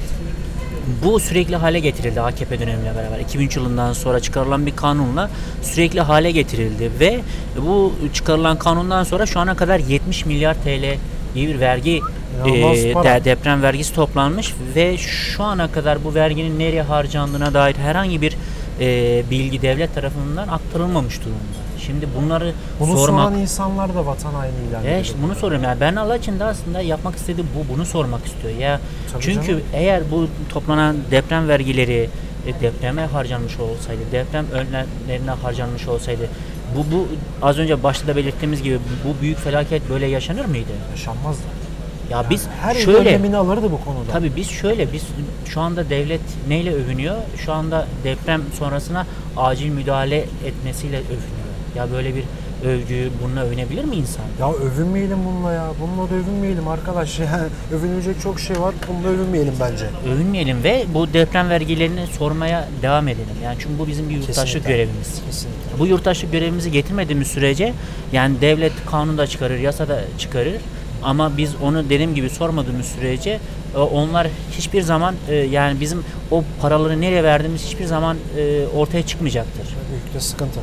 bu 1.04 1.20
sürekli 1.20 1.56
hale 1.56 1.80
getirildi 1.80 2.22
AKP 2.22 2.60
dönemiyle 2.60 2.96
beraber. 2.96 3.20
2003 3.20 3.56
yılından 3.56 3.94
sonra 3.94 4.20
çıkarılan 4.20 4.66
bir 4.66 4.76
kanunla 4.76 5.30
sürekli 5.62 6.02
hale 6.02 6.32
getirildi 6.32 6.92
ve 7.00 7.20
bu 7.62 7.94
çıkarılan 8.14 8.58
kanundan 8.60 9.04
sonra 9.04 9.26
şu 9.26 9.40
ana 9.40 9.56
kadar 9.56 9.80
70 9.80 10.26
milyar 10.26 10.54
TL 10.54 10.96
gibi 11.36 11.54
bir 11.54 11.60
vergi 11.60 12.02
e, 12.46 12.94
de- 13.04 13.26
deprem 13.26 13.62
vergisi 13.62 13.94
toplanmış 13.96 14.54
ve 14.76 14.98
şu 14.98 15.44
ana 15.44 15.72
kadar 15.72 16.04
bu 16.04 16.16
verginin 16.16 16.60
nereye 16.60 16.82
harcandığına 16.82 17.54
dair 17.54 17.76
herhangi 17.76 18.22
bir 18.22 18.34
e, 18.80 19.24
bilgi 19.32 19.62
devlet 19.62 19.96
tarafından 19.96 20.48
aktarılmamış 20.48 21.20
durumda. 21.22 21.64
Şimdi 21.86 22.08
bunları 22.18 22.54
Bunu 22.80 22.98
sormak 22.98 23.26
soran 23.30 23.40
insanlar 23.42 23.96
da 23.96 24.06
vatan 24.06 24.34
haini 24.34 24.56
ilan 24.70 24.82
ya 24.84 25.00
işte 25.00 25.16
bunu 25.24 25.36
soruyorum 25.36 25.64
yani 25.64 25.80
ben 25.80 25.96
Allah 25.96 26.18
için 26.18 26.40
de 26.40 26.44
aslında 26.44 26.82
yapmak 26.82 27.16
istediği 27.16 27.44
bu 27.56 27.74
bunu 27.74 27.86
sormak 27.86 28.26
istiyor 28.26 28.56
ya 28.56 28.80
Tabii 29.14 29.24
çünkü 29.24 29.48
canım. 29.48 29.62
eğer 29.74 30.12
bu 30.12 30.28
toplanan 30.50 30.98
deprem 31.12 31.48
vergileri 31.48 32.10
e, 32.48 32.62
depreme 32.62 33.06
harcanmış 33.06 33.60
olsaydı 33.60 34.02
deprem 34.12 34.46
önlemlerine 34.52 35.32
harcanmış 35.32 35.88
olsaydı 35.88 36.30
bu 36.78 36.96
bu 36.96 37.08
az 37.42 37.58
önce 37.60 37.84
başta 37.84 38.08
da 38.08 38.16
belirttiğimiz 38.16 38.64
gibi 38.64 38.80
bu 39.06 39.22
büyük 39.22 39.38
felaket 39.38 39.90
böyle 39.90 40.06
yaşanır 40.06 40.46
mıydı? 40.46 40.72
Yaşanmazlar. 40.92 41.63
Ya 42.12 42.26
biz 42.30 42.48
Her 42.62 42.76
şöyle 42.76 43.00
önlemini 43.00 43.38
alırdı 43.38 43.72
bu 43.72 43.86
konuda. 43.86 44.12
Tabii 44.12 44.36
biz 44.36 44.50
şöyle 44.50 44.94
biz 44.94 45.04
şu 45.46 45.62
anda 45.62 45.90
devlet 45.90 46.22
neyle 46.48 46.74
övünüyor? 46.74 47.16
Şu 47.46 47.54
anda 47.54 47.88
deprem 48.04 48.42
sonrasına 48.60 49.08
acil 49.38 49.70
müdahale 49.70 50.26
etmesiyle 50.46 50.98
övünüyor. 50.98 51.44
Ya 51.76 51.88
böyle 51.92 52.16
bir 52.16 52.24
övgü, 52.66 53.10
bununla 53.24 53.42
övünebilir 53.46 53.84
mi 53.84 53.96
insan? 53.96 54.24
Ya 54.40 54.54
övünmeyelim 54.54 55.18
bununla 55.26 55.54
ya. 55.54 55.66
Bununla 55.82 56.10
da 56.10 56.16
övünmeyelim 56.16 56.68
arkadaş. 56.68 57.20
Yani 57.20 57.48
övünülecek 57.74 58.22
çok 58.22 58.40
şey 58.40 58.60
var. 58.60 58.76
Bununla 58.88 59.08
övünmeyelim 59.08 59.54
bence. 59.60 59.86
Övünmeyelim 60.14 60.64
ve 60.64 60.86
bu 60.94 61.14
deprem 61.14 61.50
vergilerini 61.50 62.08
sormaya 62.08 62.68
devam 62.82 63.08
edelim. 63.08 63.36
Yani 63.44 63.56
çünkü 63.60 63.80
bu 63.80 63.88
bizim 63.88 64.10
bir 64.10 64.16
yurttaşlık 64.16 64.46
Kesinlikle. 64.46 64.72
görevimiz. 64.72 65.22
Kesinlikle. 65.26 65.80
Bu 65.80 65.88
yurttaşlık 65.88 66.32
görevimizi 66.32 66.72
getirmediğimiz 66.72 67.28
sürece 67.28 67.74
yani 68.12 68.42
devlet 68.42 68.74
kanun 68.92 69.18
da 69.18 69.28
çıkarır, 69.28 69.58
yasa 69.60 69.88
da 69.88 70.02
çıkarır. 70.18 70.56
Ama 71.04 71.38
biz 71.38 71.56
onu 71.64 71.90
dediğim 71.90 72.16
gibi 72.16 72.30
sormadığımız 72.30 72.86
sürece 72.86 73.40
e, 73.76 73.78
onlar 73.78 74.28
hiçbir 74.52 74.82
zaman 74.82 75.16
e, 75.30 75.36
yani 75.36 75.80
bizim 75.80 76.04
o 76.32 76.44
paraları 76.62 77.02
nereye 77.02 77.24
verdiğimiz 77.24 77.66
hiçbir 77.66 77.86
zaman 77.86 78.18
e, 78.38 78.68
ortaya 78.68 79.06
çıkmayacaktır. 79.06 79.68
Büyük 79.92 80.14
de 80.14 80.20
sıkıntı. 80.20 80.60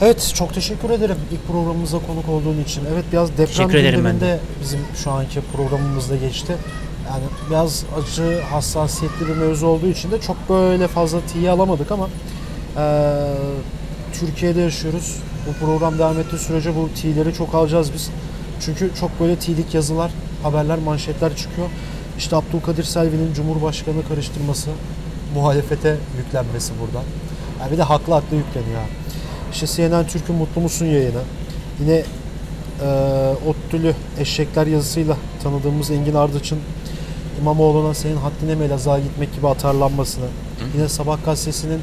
Evet 0.00 0.32
çok 0.34 0.54
teşekkür 0.54 0.90
ederim 0.90 1.16
ilk 1.32 1.46
programımıza 1.48 1.98
konuk 1.98 2.28
olduğun 2.28 2.60
için. 2.62 2.82
Evet 2.92 3.04
biraz 3.12 3.38
deprem 3.38 3.68
ben 3.68 3.74
de. 3.74 3.80
gündeminde 3.90 4.38
bizim 4.62 4.80
şu 5.04 5.10
anki 5.10 5.40
programımızda 5.56 6.16
geçti. 6.16 6.56
Yani 7.08 7.22
biraz 7.50 7.84
acı, 7.98 8.40
hassasiyetli 8.40 9.28
bir 9.28 9.36
mevzu 9.36 9.66
olduğu 9.66 9.86
için 9.86 10.10
de 10.10 10.20
çok 10.20 10.36
böyle 10.48 10.88
fazla 10.88 11.20
tiye 11.20 11.50
alamadık 11.50 11.92
ama 11.92 12.08
eee, 12.76 12.82
Türkiye'de 14.20 14.60
yaşıyoruz. 14.60 15.16
Bu 15.48 15.64
program 15.66 15.98
devam 15.98 16.18
ettiği 16.18 16.38
sürece 16.38 16.76
bu 16.76 16.88
tiyeleri 17.00 17.34
çok 17.34 17.54
alacağız 17.54 17.90
biz. 17.94 18.10
Çünkü 18.60 18.90
çok 19.00 19.20
böyle 19.20 19.36
tilik 19.36 19.74
yazılar, 19.74 20.10
haberler, 20.42 20.78
manşetler 20.78 21.36
çıkıyor. 21.36 21.68
İşte 22.18 22.36
Abdülkadir 22.36 22.84
Selvi'nin 22.84 23.34
Cumhurbaşkanı 23.34 24.08
karıştırması, 24.08 24.70
muhalefete 25.34 25.96
yüklenmesi 26.18 26.72
buradan. 26.80 27.04
Yani 27.60 27.72
bir 27.72 27.78
de 27.78 27.82
haklı 27.82 28.12
haklı 28.12 28.36
yükleniyor. 28.36 28.82
İşte 29.52 29.66
CNN 29.66 30.06
Türk'ün 30.06 30.36
Mutlu 30.36 30.60
Musun 30.60 30.86
yayını. 30.86 31.22
Yine 31.80 32.02
e, 32.82 32.86
Ottülü 33.46 33.94
Eşekler 34.18 34.66
yazısıyla 34.66 35.16
tanıdığımız 35.42 35.90
Engin 35.90 36.14
Ardıç'ın 36.14 36.58
İmamoğlu'na 37.40 37.94
senin 37.94 38.16
haddine 38.16 38.54
mi 38.54 38.64
Elazığ'a 38.64 38.98
gitmek 38.98 39.34
gibi 39.34 39.48
atarlanmasını. 39.48 40.26
Yine 40.76 40.88
Sabah 40.88 41.24
gazetesinin 41.24 41.80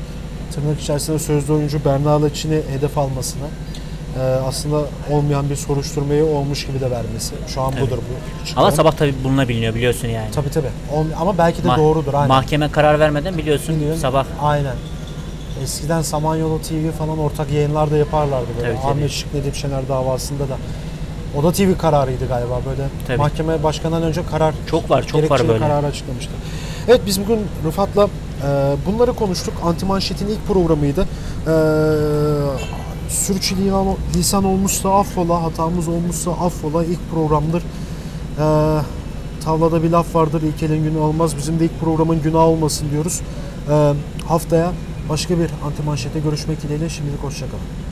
tırnak 0.51 0.81
içerisinde 0.81 1.19
sözlü 1.19 1.53
oyuncu 1.53 1.85
Berna 1.85 2.21
Laçin'i 2.21 2.61
hedef 2.71 2.97
almasını. 2.97 3.45
E, 4.15 4.19
aslında 4.19 4.81
olmayan 5.11 5.49
bir 5.49 5.55
soruşturmayı 5.55 6.25
olmuş 6.25 6.67
gibi 6.67 6.81
de 6.81 6.91
vermesi. 6.91 7.35
Şu 7.47 7.61
an 7.61 7.73
budur 7.81 7.97
bu. 7.97 8.13
Ama 8.37 8.45
çıkan. 8.45 8.69
sabah 8.69 8.91
tabii 8.91 9.13
bununla 9.23 9.47
biliniyor 9.47 9.75
biliyorsun 9.75 10.07
yani. 10.07 10.31
Tabii 10.31 10.49
tabii. 10.49 10.69
Ama 11.19 11.37
belki 11.37 11.63
de 11.63 11.67
Ma- 11.67 11.77
doğrudur. 11.77 12.13
Aynen. 12.13 12.27
Mahkeme 12.27 12.71
karar 12.71 12.99
vermeden 12.99 13.37
biliyorsun 13.37 13.75
Biliyorum. 13.75 13.99
sabah 13.99 14.25
Aynen. 14.41 14.75
Eskiden 15.63 16.01
Samanyolu 16.01 16.61
TV 16.61 16.91
falan 16.97 17.19
ortak 17.19 17.51
yayınlar 17.51 17.91
da 17.91 17.97
yaparlardı 17.97 18.47
böyle. 18.57 18.67
Tabii, 18.71 18.81
tabii. 18.81 18.91
Ahmet 18.91 19.11
Şık 19.11 19.33
Nedip 19.33 19.55
Şener 19.55 19.87
davasında 19.89 20.49
da. 20.49 20.57
O 21.37 21.43
da 21.43 21.51
TV 21.51 21.77
kararıydı 21.77 22.27
galiba 22.27 22.59
böyle. 22.69 22.81
Tabii. 23.07 23.17
Mahkeme 23.17 23.63
başkanından 23.63 24.03
önce 24.03 24.21
karar 24.31 24.55
Çok 24.71 24.89
var, 24.89 25.03
çok 25.07 25.31
var 25.31 25.47
böyle. 25.47 25.59
kararı 25.59 25.85
açıklamıştı. 25.85 26.31
Evet 26.87 27.01
biz 27.05 27.21
bugün 27.21 27.39
Rıfat'la 27.65 28.03
e, 28.03 28.07
bunları 28.85 29.13
konuştuk. 29.13 29.53
Antimanşet'in 29.65 30.27
ilk 30.27 30.47
programıydı. 30.47 31.01
E, 31.01 31.53
sürçülisan 33.09 33.87
lisan 34.15 34.43
olmuşsa 34.43 34.99
affola, 34.99 35.43
hatamız 35.43 35.87
olmuşsa 35.87 36.31
affola 36.31 36.85
ilk 36.85 37.11
programdır. 37.11 37.63
E, 37.63 38.45
tavlada 39.43 39.83
bir 39.83 39.89
laf 39.89 40.15
vardır, 40.15 40.41
ilkelin 40.41 40.83
günü 40.83 40.97
olmaz. 40.97 41.37
Bizim 41.37 41.59
de 41.59 41.65
ilk 41.65 41.79
programın 41.79 42.21
günah 42.21 42.39
olmasın 42.39 42.87
diyoruz. 42.91 43.21
E, 43.69 43.93
haftaya 44.27 44.71
başka 45.09 45.39
bir 45.39 45.49
antimanşete 45.65 46.19
görüşmek 46.19 46.61
dileğiyle 46.61 46.89
şimdilik 46.89 47.23
hoşçakalın. 47.23 47.84